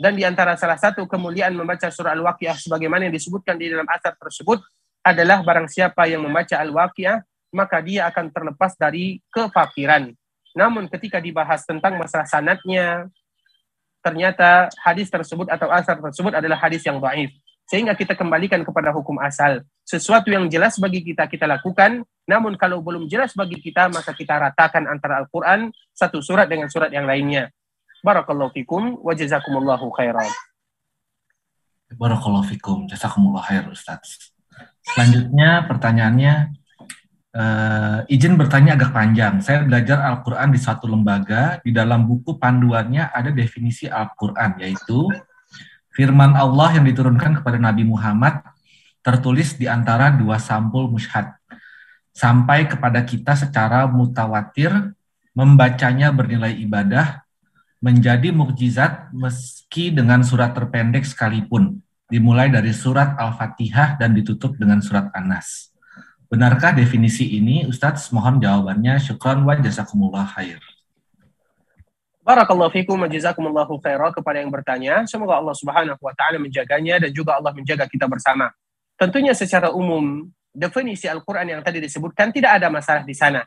[0.00, 4.16] Dan di antara salah satu kemuliaan membaca surah Al-Waqi'ah sebagaimana yang disebutkan di dalam asar
[4.16, 4.64] tersebut
[5.04, 7.20] adalah barang siapa yang membaca Al-Waqi'ah
[7.50, 10.14] maka dia akan terlepas dari kefakiran.
[10.54, 13.10] Namun ketika dibahas tentang masalah sanatnya,
[14.00, 17.30] ternyata hadis tersebut atau asar tersebut adalah hadis yang baif.
[17.70, 19.62] Sehingga kita kembalikan kepada hukum asal.
[19.86, 22.02] Sesuatu yang jelas bagi kita, kita lakukan.
[22.26, 26.90] Namun kalau belum jelas bagi kita, maka kita ratakan antara Al-Quran, satu surat dengan surat
[26.90, 27.54] yang lainnya.
[28.02, 30.26] Barakallahu fikum wa jazakumullahu khairan.
[31.94, 34.34] Barakallahu fikum, jazakumullahu khair Ustaz.
[34.82, 36.58] Selanjutnya pertanyaannya,
[37.30, 39.38] Uh, izin bertanya agak panjang.
[39.38, 41.62] Saya belajar Al-Quran di satu lembaga.
[41.62, 45.06] Di dalam buku panduannya ada definisi Al-Quran, yaitu
[45.94, 48.42] firman Allah yang diturunkan kepada Nabi Muhammad
[49.00, 51.32] tertulis di antara dua sampul mushad.
[52.10, 54.92] Sampai kepada kita secara mutawatir,
[55.32, 57.22] membacanya bernilai ibadah,
[57.80, 61.80] menjadi mukjizat meski dengan surat terpendek sekalipun,
[62.12, 65.72] dimulai dari surat Al-Fatihah dan ditutup dengan surat An-Nas.
[66.30, 67.66] Benarkah definisi ini?
[67.66, 69.02] Ustadz, mohon jawabannya.
[69.02, 70.62] Syukran wa jazakumullah khair.
[72.20, 75.08] Barakallahu fikum wa jazakumullahu khaira kepada yang bertanya.
[75.08, 78.52] Semoga Allah Subhanahu wa taala menjaganya dan juga Allah menjaga kita bersama.
[79.00, 83.40] Tentunya secara umum definisi Al-Qur'an yang tadi disebutkan tidak ada masalah di sana.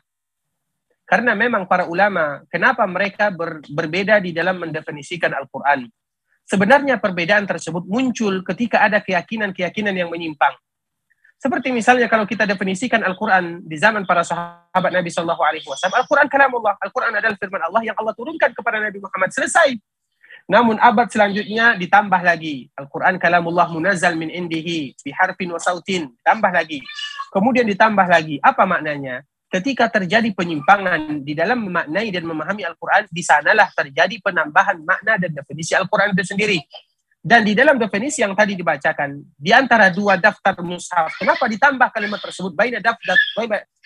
[1.06, 5.86] Karena memang para ulama kenapa mereka ber, berbeda di dalam mendefinisikan Al-Qur'an.
[6.44, 10.58] Sebenarnya perbedaan tersebut muncul ketika ada keyakinan-keyakinan yang menyimpang.
[11.44, 16.24] Seperti misalnya kalau kita definisikan Al-Quran di zaman para sahabat Nabi Shallallahu Alaihi Wasallam, Al-Quran
[16.32, 19.76] kalamullah, Al-Quran adalah firman Allah yang Allah turunkan kepada Nabi Muhammad selesai.
[20.48, 26.80] Namun abad selanjutnya ditambah lagi Al-Quran kalamullah munazal min indihi biharfin wa sautin tambah lagi.
[27.28, 29.20] Kemudian ditambah lagi apa maknanya?
[29.52, 35.28] Ketika terjadi penyimpangan di dalam memaknai dan memahami Al-Quran, di sanalah terjadi penambahan makna dan
[35.28, 36.56] definisi Al-Quran itu sendiri.
[37.24, 42.20] Dan di dalam definisi yang tadi dibacakan, di antara dua daftar mushaf, kenapa ditambah kalimat
[42.20, 43.16] tersebut baina daftar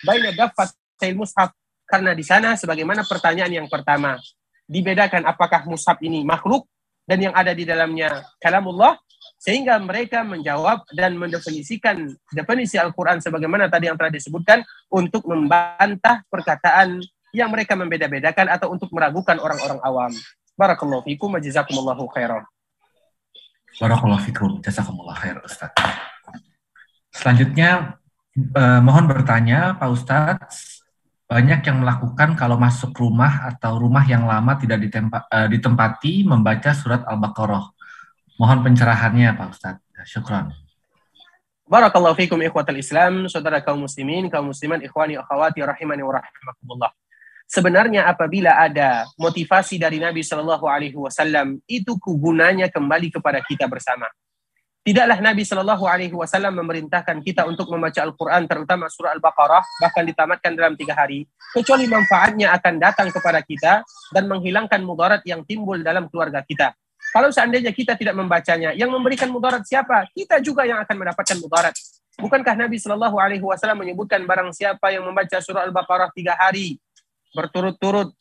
[0.03, 0.67] baina daftar
[1.15, 1.55] mushaf?
[1.87, 4.19] Karena di sana sebagaimana pertanyaan yang pertama,
[4.67, 6.67] dibedakan apakah mushaf ini makhluk
[7.07, 8.99] dan yang ada di dalamnya kalamullah
[9.39, 16.99] sehingga mereka menjawab dan mendefinisikan definisi Al-Qur'an sebagaimana tadi yang telah disebutkan untuk membantah perkataan
[17.31, 20.11] yang mereka membeda-bedakan atau untuk meragukan orang-orang awam.
[20.59, 22.43] Barakallahu fikum wa jazakumullahu khairan.
[23.79, 24.59] Barakallahu fikum.
[24.59, 25.71] Jazakumullah khair Ustaz.
[27.15, 27.99] Selanjutnya
[28.35, 30.83] eh, mohon bertanya Pak Ustadz,
[31.25, 36.75] banyak yang melakukan kalau masuk rumah atau rumah yang lama tidak ditempa, eh, ditempati membaca
[36.75, 37.71] surat Al-Baqarah.
[38.35, 39.87] Mohon pencerahannya Pak Ustadz.
[40.07, 40.55] Syukran.
[41.69, 46.91] Barakallahu fikum ikhwatal Islam, saudara kaum muslimin, kaum musliman, ikhwani, akhwati, rahimani wa rahimakumullah.
[47.49, 54.05] Sebenarnya apabila ada motivasi dari Nabi Shallallahu Alaihi Wasallam, itu gunanya kembali kepada kita bersama.
[54.85, 60.53] Tidaklah Nabi Shallallahu Alaihi Wasallam memerintahkan kita untuk membaca Al-Quran, terutama surah Al-Baqarah, bahkan ditamatkan
[60.53, 63.81] dalam tiga hari, kecuali manfaatnya akan datang kepada kita
[64.13, 66.77] dan menghilangkan mudarat yang timbul dalam keluarga kita.
[67.09, 70.05] Kalau seandainya kita tidak membacanya, yang memberikan mudarat siapa?
[70.13, 71.73] Kita juga yang akan mendapatkan mudarat.
[72.21, 76.77] Bukankah Nabi Shallallahu Alaihi Wasallam menyebutkan barang siapa yang membaca surah Al-Baqarah tiga hari
[77.33, 78.13] berturut-turut,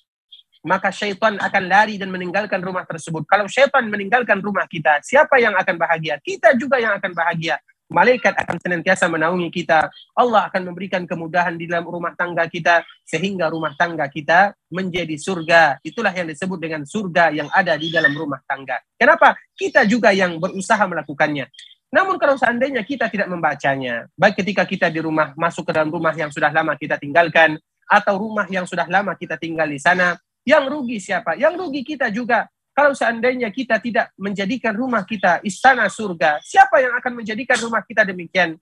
[0.66, 3.22] maka syaitan akan lari dan meninggalkan rumah tersebut.
[3.24, 6.18] Kalau syaitan meninggalkan rumah kita, siapa yang akan bahagia?
[6.18, 7.56] Kita juga yang akan bahagia.
[7.88, 9.88] Malaikat akan senantiasa menaungi kita.
[10.12, 15.80] Allah akan memberikan kemudahan di dalam rumah tangga kita sehingga rumah tangga kita menjadi surga.
[15.80, 18.76] Itulah yang disebut dengan surga yang ada di dalam rumah tangga.
[18.92, 19.40] Kenapa?
[19.56, 21.48] Kita juga yang berusaha melakukannya.
[21.88, 26.12] Namun kalau seandainya kita tidak membacanya, baik ketika kita di rumah masuk ke dalam rumah
[26.12, 27.56] yang sudah lama kita tinggalkan
[27.88, 30.14] atau rumah yang sudah lama kita tinggal di sana,
[30.44, 31.34] yang rugi siapa?
[31.34, 36.94] Yang rugi kita juga kalau seandainya kita tidak menjadikan rumah kita istana surga, siapa yang
[36.94, 38.54] akan menjadikan rumah kita demikian?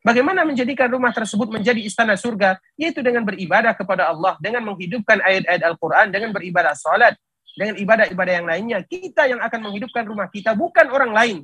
[0.00, 2.56] Bagaimana menjadikan rumah tersebut menjadi istana surga?
[2.74, 7.14] Yaitu dengan beribadah kepada Allah, dengan menghidupkan ayat-ayat Al-Quran, dengan beribadah salat,
[7.52, 8.78] dengan ibadah-ibadah yang lainnya.
[8.82, 11.36] Kita yang akan menghidupkan rumah kita, bukan orang lain.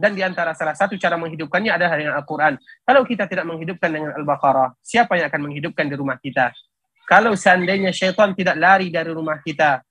[0.00, 2.56] Dan di antara salah satu cara menghidupkannya adalah dengan Al-Quran.
[2.88, 6.56] Kalau kita tidak menghidupkan dengan Al-Baqarah, siapa yang akan menghidupkan di rumah kita?
[7.04, 9.84] Kalau seandainya syaitan tidak lari dari rumah kita,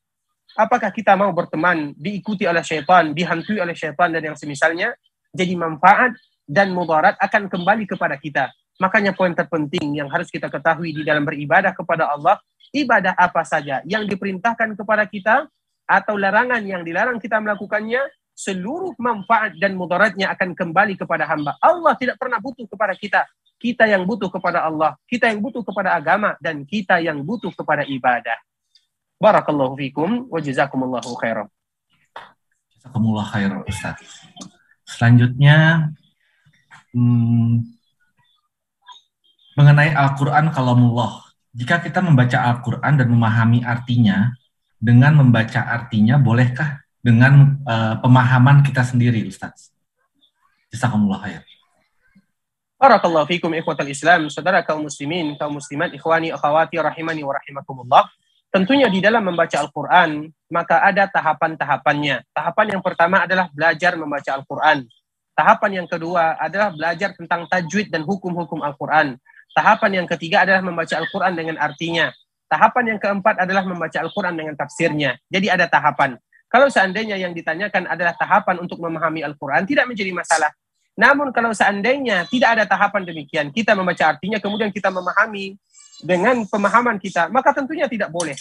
[0.58, 4.98] Apakah kita mau berteman, diikuti oleh syaitan, dihantui oleh syaitan dan yang semisalnya?
[5.30, 6.18] Jadi manfaat
[6.50, 8.50] dan mudarat akan kembali kepada kita.
[8.82, 12.42] Makanya poin terpenting yang harus kita ketahui di dalam beribadah kepada Allah,
[12.74, 15.46] ibadah apa saja yang diperintahkan kepada kita
[15.86, 18.02] atau larangan yang dilarang kita melakukannya,
[18.40, 21.60] seluruh manfaat dan mudaratnya akan kembali kepada hamba.
[21.60, 23.28] Allah tidak pernah butuh kepada kita.
[23.60, 27.84] Kita yang butuh kepada Allah, kita yang butuh kepada agama, dan kita yang butuh kepada
[27.84, 28.40] ibadah.
[29.20, 31.52] Barakallahu fikum wa jazakumullahu khairan.
[32.80, 34.00] Jazakumullah khairan Ustaz.
[34.88, 35.92] Selanjutnya
[36.96, 37.68] hmm,
[39.60, 41.28] mengenai Al-Qur'an kalamullah.
[41.52, 44.32] Jika kita membaca Al-Qur'an dan memahami artinya
[44.80, 46.80] dengan membaca artinya bolehkah
[47.10, 49.74] dengan uh, pemahaman kita sendiri Ustaz?
[50.70, 51.42] Jazakumullah khair.
[52.78, 58.06] Barakallahu fikum ikhwatal Islam, saudara kaum muslimin, kaum muslimat, ikhwani, akhwati rahimani wa rahimakumullah.
[58.54, 62.24] Tentunya di dalam membaca Al-Quran, maka ada tahapan-tahapannya.
[62.32, 64.88] Tahapan yang pertama adalah belajar membaca Al-Quran.
[65.36, 69.20] Tahapan yang kedua adalah belajar tentang tajwid dan hukum-hukum Al-Quran.
[69.52, 72.14] Tahapan yang ketiga adalah membaca Al-Quran dengan artinya.
[72.50, 75.20] Tahapan yang keempat adalah membaca Al-Quran dengan tafsirnya.
[75.28, 76.16] Jadi ada tahapan.
[76.50, 80.50] Kalau seandainya yang ditanyakan adalah tahapan untuk memahami Al-Quran, tidak menjadi masalah.
[80.98, 85.56] Namun kalau seandainya tidak ada tahapan demikian, kita membaca artinya, kemudian kita memahami
[86.02, 88.36] dengan pemahaman kita, maka tentunya tidak boleh.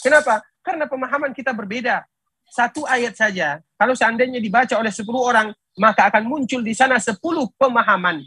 [0.00, 0.40] Kenapa?
[0.64, 2.02] Karena pemahaman kita berbeda.
[2.48, 7.20] Satu ayat saja, kalau seandainya dibaca oleh 10 orang, maka akan muncul di sana 10
[7.60, 8.24] pemahaman.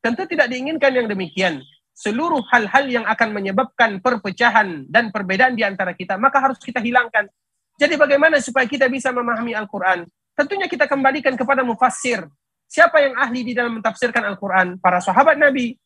[0.00, 1.60] Tentu tidak diinginkan yang demikian.
[1.94, 7.30] Seluruh hal-hal yang akan menyebabkan perpecahan dan perbedaan di antara kita, maka harus kita hilangkan.
[7.74, 10.06] Jadi bagaimana supaya kita bisa memahami Al-Quran?
[10.34, 12.26] Tentunya kita kembalikan kepada mufassir.
[12.70, 14.78] Siapa yang ahli di dalam mentafsirkan Al-Quran?
[14.78, 15.78] Para sahabat Nabi.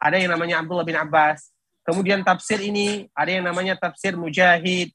[0.00, 4.88] Ada yang namanya Abdullah bin Abbas, Kemudian tafsir ini ada yang namanya tafsir Mujahid,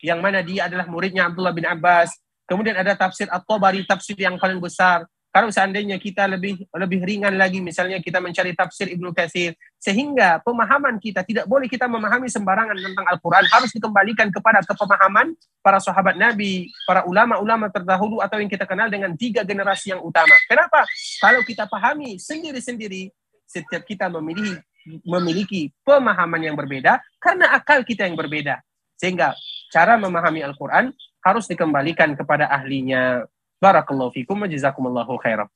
[0.00, 2.16] yang mana dia adalah muridnya Abdullah bin Abbas.
[2.48, 5.04] Kemudian ada tafsir At-Tabari, tafsir yang paling besar.
[5.32, 11.00] Kalau seandainya kita lebih lebih ringan lagi, misalnya kita mencari tafsir Ibnu Katsir, sehingga pemahaman
[11.00, 15.32] kita tidak boleh kita memahami sembarangan tentang Al-Quran, harus dikembalikan kepada kepemahaman
[15.64, 20.36] para sahabat Nabi, para ulama-ulama terdahulu atau yang kita kenal dengan tiga generasi yang utama.
[20.52, 20.84] Kenapa?
[21.24, 23.08] Kalau kita pahami sendiri-sendiri,
[23.48, 24.60] setiap kita memilih
[25.06, 28.60] memiliki pemahaman yang berbeda karena akal kita yang berbeda.
[29.00, 29.32] Sehingga
[29.72, 33.24] cara memahami Al-Quran harus dikembalikan kepada ahlinya.
[33.62, 35.46] Barakallahu fikum wa jazakumullahu khairan.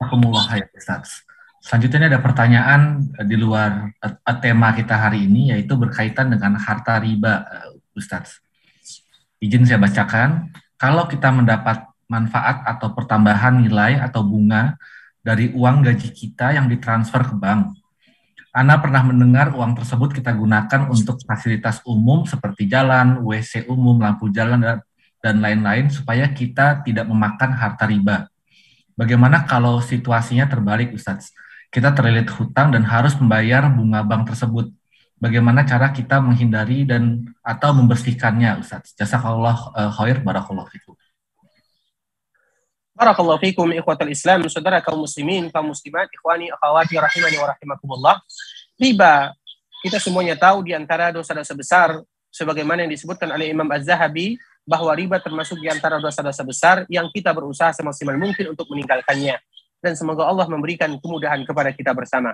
[0.00, 1.20] Jazakumullah khair, Ustaz.
[1.60, 7.04] Selanjutnya ada pertanyaan eh, di luar uh, tema kita hari ini yaitu berkaitan dengan harta
[7.04, 7.44] riba,
[7.92, 8.40] Ustaz.
[9.44, 10.56] Izin saya bacakan.
[10.80, 14.80] Kalau kita mendapat manfaat atau pertambahan nilai atau bunga
[15.20, 17.76] dari uang gaji kita yang ditransfer ke bank.
[18.54, 24.30] Ana pernah mendengar uang tersebut kita gunakan untuk fasilitas umum seperti jalan, WC umum, lampu
[24.30, 24.62] jalan,
[25.24, 28.28] dan lain-lain supaya kita tidak memakan harta riba.
[28.92, 31.32] Bagaimana kalau situasinya terbalik, Ustaz?
[31.72, 34.68] Kita terlilit hutang dan harus membayar bunga bank tersebut.
[35.16, 38.92] Bagaimana cara kita menghindari dan atau membersihkannya, Ustaz?
[38.92, 40.92] Jazakallah uh, khair barakallahu fikum.
[42.94, 48.16] Barakallahu fikum ikhwatal Islam, saudara kaum muslimin, kaum muslimat, ikhwani, akhwati rahimani wa rahimakumullah.
[48.78, 49.34] Riba
[49.82, 51.88] kita semuanya tahu di antara dosa-dosa besar
[52.32, 57.30] sebagaimana yang disebutkan oleh Imam Az-Zahabi bahwa riba termasuk di antara dosa-dosa besar yang kita
[57.36, 59.36] berusaha semaksimal mungkin untuk meninggalkannya
[59.84, 62.32] dan semoga Allah memberikan kemudahan kepada kita bersama.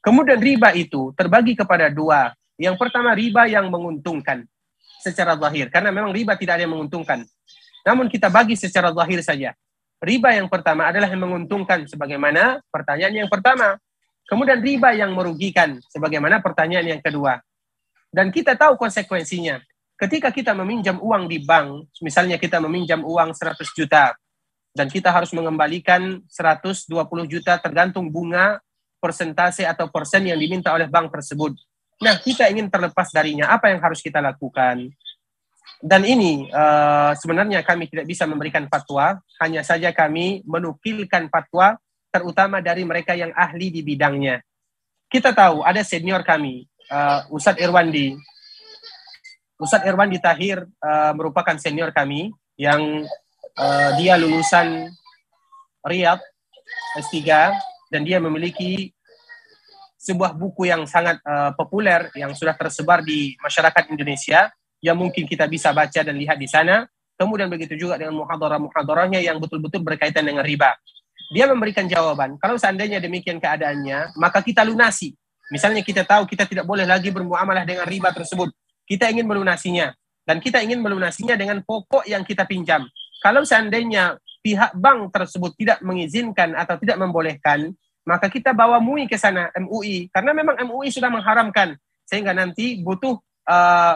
[0.00, 2.32] Kemudian riba itu terbagi kepada dua.
[2.56, 4.48] Yang pertama riba yang menguntungkan
[5.04, 7.28] secara zahir karena memang riba tidak ada yang menguntungkan.
[7.84, 9.52] Namun kita bagi secara zahir saja.
[10.00, 13.76] Riba yang pertama adalah yang menguntungkan sebagaimana pertanyaan yang pertama.
[14.24, 17.44] Kemudian riba yang merugikan sebagaimana pertanyaan yang kedua.
[18.08, 19.60] Dan kita tahu konsekuensinya.
[20.00, 24.16] Ketika kita meminjam uang di bank, misalnya kita meminjam uang 100 juta
[24.72, 26.88] dan kita harus mengembalikan 120
[27.28, 28.64] juta tergantung bunga,
[28.96, 31.52] persentase atau persen yang diminta oleh bank tersebut.
[32.00, 33.52] Nah, kita ingin terlepas darinya.
[33.52, 34.88] Apa yang harus kita lakukan?
[35.80, 41.76] Dan ini uh, sebenarnya kami tidak bisa memberikan fatwa, hanya saja kami menukilkan fatwa
[42.08, 44.40] terutama dari mereka yang ahli di bidangnya.
[45.12, 48.16] Kita tahu ada senior kami, uh, Ustadz Irwandi.
[49.60, 53.04] Ustadz Irwandi Tahir uh, merupakan senior kami yang
[53.60, 54.88] uh, dia lulusan
[55.84, 56.24] Riyadh
[56.96, 57.20] S3
[57.92, 58.96] dan dia memiliki
[60.00, 64.48] sebuah buku yang sangat uh, populer yang sudah tersebar di masyarakat Indonesia
[64.80, 66.88] yang mungkin kita bisa baca dan lihat di sana.
[67.20, 70.72] Kemudian begitu juga dengan muhadarah-muhadarahnya yang betul-betul berkaitan dengan riba.
[71.36, 75.12] Dia memberikan jawaban, kalau seandainya demikian keadaannya, maka kita lunasi.
[75.52, 78.48] Misalnya kita tahu kita tidak boleh lagi bermuamalah dengan riba tersebut.
[78.90, 79.94] Kita ingin melunasinya.
[80.26, 82.82] Dan kita ingin melunasinya dengan pokok yang kita pinjam.
[83.22, 87.70] Kalau seandainya pihak bank tersebut tidak mengizinkan atau tidak membolehkan,
[88.02, 90.10] maka kita bawa MUI ke sana, MUI.
[90.10, 91.78] Karena memang MUI sudah mengharamkan.
[92.02, 93.14] Sehingga nanti butuh
[93.46, 93.94] uh,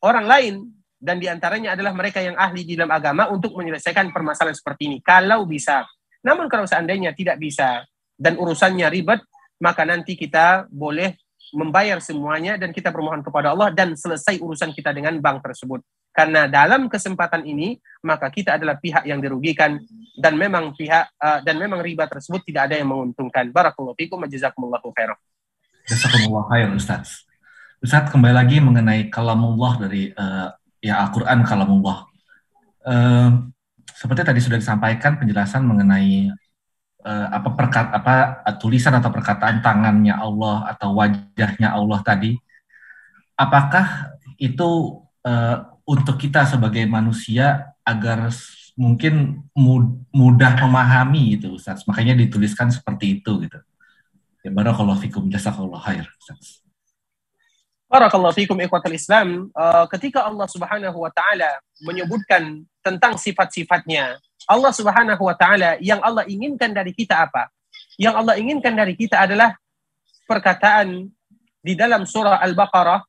[0.00, 0.54] orang lain
[1.02, 4.98] dan di antaranya adalah mereka yang ahli di dalam agama untuk menyelesaikan permasalahan seperti ini.
[5.02, 5.82] Kalau bisa.
[6.22, 7.82] Namun kalau seandainya tidak bisa
[8.14, 9.18] dan urusannya ribet,
[9.58, 11.18] maka nanti kita boleh
[11.52, 15.84] membayar semuanya dan kita bermohon kepada Allah dan selesai urusan kita dengan bank tersebut.
[16.12, 19.80] Karena dalam kesempatan ini maka kita adalah pihak yang dirugikan
[20.16, 23.48] dan memang pihak uh, dan memang riba tersebut tidak ada yang menguntungkan.
[23.52, 25.16] Barakallahu fikum wa jazakumullahu khairan.
[25.88, 27.24] Jazakumullah khair Ustaz.
[27.80, 32.08] Ustaz kembali lagi mengenai kalamullah dari uh, ya Al-Qur'an kalamullah.
[32.84, 33.52] Uh,
[33.92, 36.32] seperti tadi sudah disampaikan penjelasan mengenai
[37.02, 38.14] uh, apa perkat apa
[38.56, 42.38] tulisan atau perkataan tangannya Allah atau wajahnya Allah tadi.
[43.36, 48.30] Apakah itu uh, untuk kita sebagai manusia agar
[48.78, 49.44] mungkin
[50.14, 51.84] mudah memahami itu Ustaz.
[51.84, 53.58] Makanya dituliskan seperti itu gitu.
[54.42, 56.62] Ya barakallahu fikum jazakallahu khair Ustaz.
[57.92, 59.52] Barakallahu fikum ikhwatal Islam.
[59.52, 64.16] Uh, ketika Allah Subhanahu wa taala menyebutkan tentang sifat-sifatnya,
[64.48, 67.50] Allah Subhanahu wa taala yang Allah inginkan dari kita apa?
[68.00, 69.54] Yang Allah inginkan dari kita adalah
[70.26, 71.06] perkataan
[71.62, 73.04] di dalam surah Al-Baqarah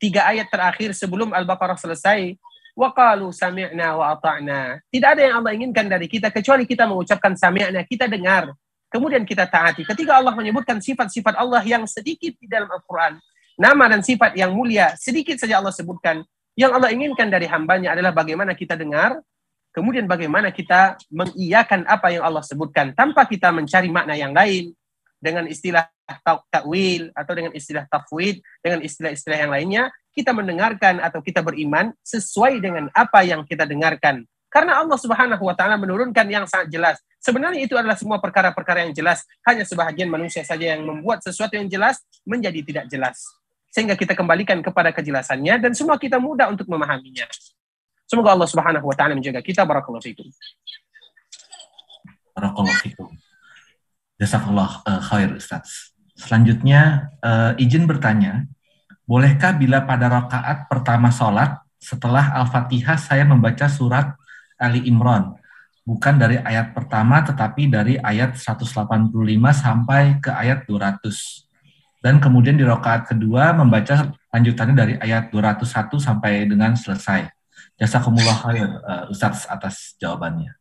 [0.00, 2.36] tiga ayat terakhir sebelum Al-Baqarah selesai
[2.74, 4.82] wa qalu sami'na wa ata'na.
[4.90, 8.50] Tidak ada yang Allah inginkan dari kita kecuali kita mengucapkan sami'na, kita dengar,
[8.90, 9.86] kemudian kita taati.
[9.86, 13.18] Ketika Allah menyebutkan sifat-sifat Allah yang sedikit di dalam Al-Qur'an,
[13.58, 16.22] nama dan sifat yang mulia sedikit saja Allah sebutkan.
[16.54, 19.18] Yang Allah inginkan dari hambanya adalah bagaimana kita dengar,
[19.74, 24.70] kemudian bagaimana kita mengiyakan apa yang Allah sebutkan tanpa kita mencari makna yang lain
[25.18, 25.88] dengan istilah
[26.52, 29.82] takwil atau dengan istilah tafwid, dengan istilah-istilah yang lainnya,
[30.12, 34.22] kita mendengarkan atau kita beriman sesuai dengan apa yang kita dengarkan.
[34.52, 36.96] Karena Allah Subhanahu wa taala menurunkan yang sangat jelas.
[37.18, 41.66] Sebenarnya itu adalah semua perkara-perkara yang jelas, hanya sebahagian manusia saja yang membuat sesuatu yang
[41.66, 43.18] jelas menjadi tidak jelas
[43.74, 47.26] sehingga kita kembalikan kepada kejelasannya dan semua kita mudah untuk memahaminya.
[48.14, 50.30] Semoga Allah Subhanahu wa taala menjaga kita barakallahu fikum.
[52.30, 53.10] Barakallahu fikum.
[54.22, 55.90] Jazakallah uh, khair Ustaz.
[56.14, 58.46] Selanjutnya uh, izin bertanya,
[59.02, 64.14] bolehkah bila pada rakaat pertama sholat setelah Al-Fatihah saya membaca surat
[64.62, 65.34] Ali Imran
[65.82, 69.10] bukan dari ayat pertama tetapi dari ayat 185
[69.52, 71.02] sampai ke ayat 200
[71.98, 77.43] dan kemudian di rakaat kedua membaca lanjutannya dari ayat 201 sampai dengan selesai.
[77.84, 80.56] Jazakumullah khair uh, Ustaz atas jawabannya.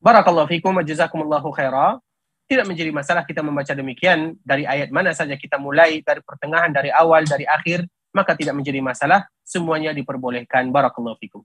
[0.00, 2.00] Barakallahu fikum wa jazakumullahu khaira.
[2.46, 6.94] Tidak menjadi masalah kita membaca demikian dari ayat mana saja kita mulai dari pertengahan dari
[6.94, 7.84] awal dari akhir
[8.14, 10.72] maka tidak menjadi masalah semuanya diperbolehkan.
[10.72, 11.42] Barakallahu fikum.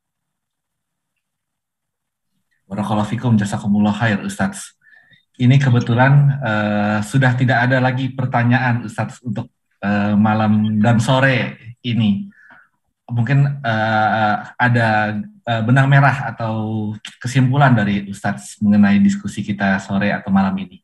[2.71, 4.79] Barakallahu fikum jazakumullah khair Ustaz
[5.41, 9.49] ini kebetulan uh, sudah tidak ada lagi pertanyaan Ustadz untuk
[9.81, 12.30] uh, malam dan sore ini.
[13.11, 16.89] Mungkin uh, ada uh, benang merah atau
[17.19, 20.79] kesimpulan dari Ustadz mengenai diskusi kita sore atau malam ini.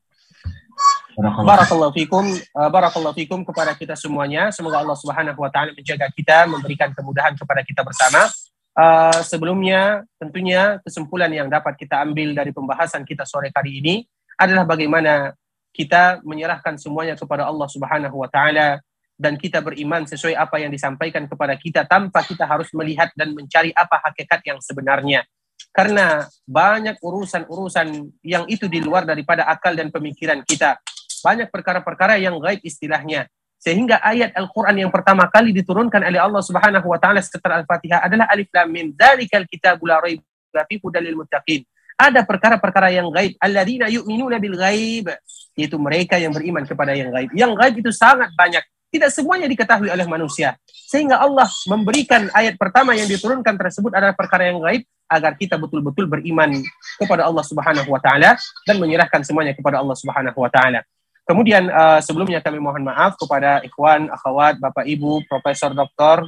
[1.17, 4.53] Barakallahu fikum, uh, barakallahu fikum kepada kita semuanya.
[4.53, 8.29] Semoga Allah Subhanahu wa taala menjaga kita, memberikan kemudahan kepada kita bersama.
[8.77, 14.05] Uh, sebelumnya tentunya kesimpulan yang dapat kita ambil dari pembahasan kita sore kali ini
[14.37, 15.33] adalah bagaimana
[15.73, 18.77] kita menyerahkan semuanya kepada Allah Subhanahu wa taala
[19.17, 23.73] dan kita beriman sesuai apa yang disampaikan kepada kita tanpa kita harus melihat dan mencari
[23.73, 25.25] apa hakikat yang sebenarnya.
[25.73, 30.77] Karena banyak urusan-urusan yang itu di luar daripada akal dan pemikiran kita.
[31.25, 33.25] Banyak perkara-perkara yang gaib istilahnya.
[33.57, 38.29] Sehingga ayat Al-Quran yang pertama kali diturunkan oleh Allah Subhanahu wa taala setelah Al-Fatihah adalah
[38.29, 38.87] Alif Lam Mim.
[38.93, 41.65] Dzalikal kitabul raiba fihi hudal muttaqin.
[41.97, 43.33] Ada perkara-perkara yang gaib.
[43.41, 45.09] Alladzina yu'minuna bil ghaib.
[45.57, 47.33] Yaitu mereka yang beriman kepada yang gaib.
[47.33, 50.55] Yang gaib itu sangat banyak tidak semuanya diketahui oleh manusia.
[50.67, 56.07] Sehingga Allah memberikan ayat pertama yang diturunkan tersebut adalah perkara yang gaib agar kita betul-betul
[56.07, 56.51] beriman
[56.99, 58.35] kepada Allah Subhanahu wa taala
[58.67, 60.83] dan menyerahkan semuanya kepada Allah Subhanahu wa taala.
[61.27, 66.23] Kemudian uh, sebelumnya kami mohon maaf kepada ikhwan, akhwat, Bapak Ibu, Profesor Doktor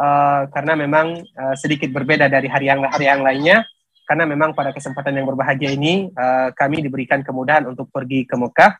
[0.00, 3.60] uh, karena memang uh, sedikit berbeda dari hari yang hari yang lainnya
[4.08, 8.72] karena memang pada kesempatan yang berbahagia ini uh, kami diberikan kemudahan untuk pergi ke Mekah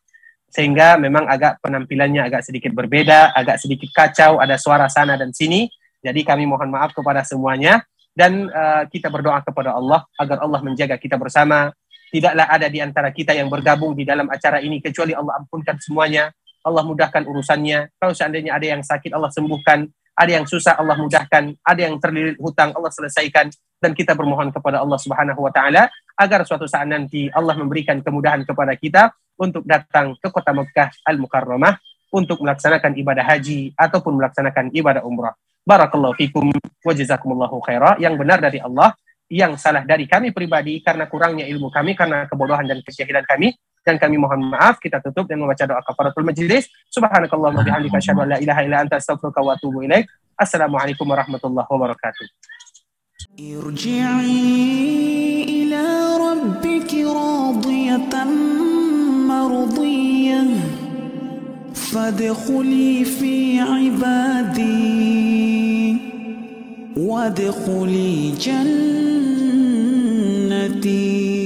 [0.48, 5.68] sehingga memang agak penampilannya agak sedikit berbeda, agak sedikit kacau, ada suara sana dan sini.
[6.00, 7.84] Jadi kami mohon maaf kepada semuanya
[8.16, 11.70] dan uh, kita berdoa kepada Allah agar Allah menjaga kita bersama.
[12.08, 16.32] Tidaklah ada di antara kita yang bergabung di dalam acara ini kecuali Allah ampunkan semuanya.
[16.64, 18.00] Allah mudahkan urusannya.
[18.00, 19.84] Kalau seandainya ada yang sakit Allah sembuhkan,
[20.16, 24.82] ada yang susah Allah mudahkan, ada yang terlilit hutang Allah selesaikan dan kita bermohon kepada
[24.82, 25.86] Allah Subhanahu wa taala
[26.18, 31.77] agar suatu saat nanti Allah memberikan kemudahan kepada kita untuk datang ke kota Mekah Al-Mukarramah
[32.13, 35.33] untuk melaksanakan ibadah haji ataupun melaksanakan ibadah umrah.
[35.65, 37.97] Barakallahu fikum wa jazakumullahu khairah.
[37.97, 38.93] Yang benar dari Allah,
[39.31, 43.57] yang salah dari kami pribadi karena kurangnya ilmu kami, karena kebodohan dan kejahilan kami.
[43.83, 46.71] Dan kami mohon maaf, kita tutup dan membaca doa kafaratul majlis.
[46.87, 50.07] Subhanakallah wa bihamdika asyhadu an la ilaha illa anta astaghfiruka wa atubu ilaik.
[50.39, 52.27] Assalamualaikum warahmatullahi wabarakatuh.
[53.33, 54.45] ارجعي
[55.49, 55.85] إلى
[56.21, 58.13] ربك راضية
[59.38, 60.44] مرضية
[61.74, 64.98] فادخلي في عبادي.
[66.96, 68.32] وادخلي
[70.70, 71.37] جنتي.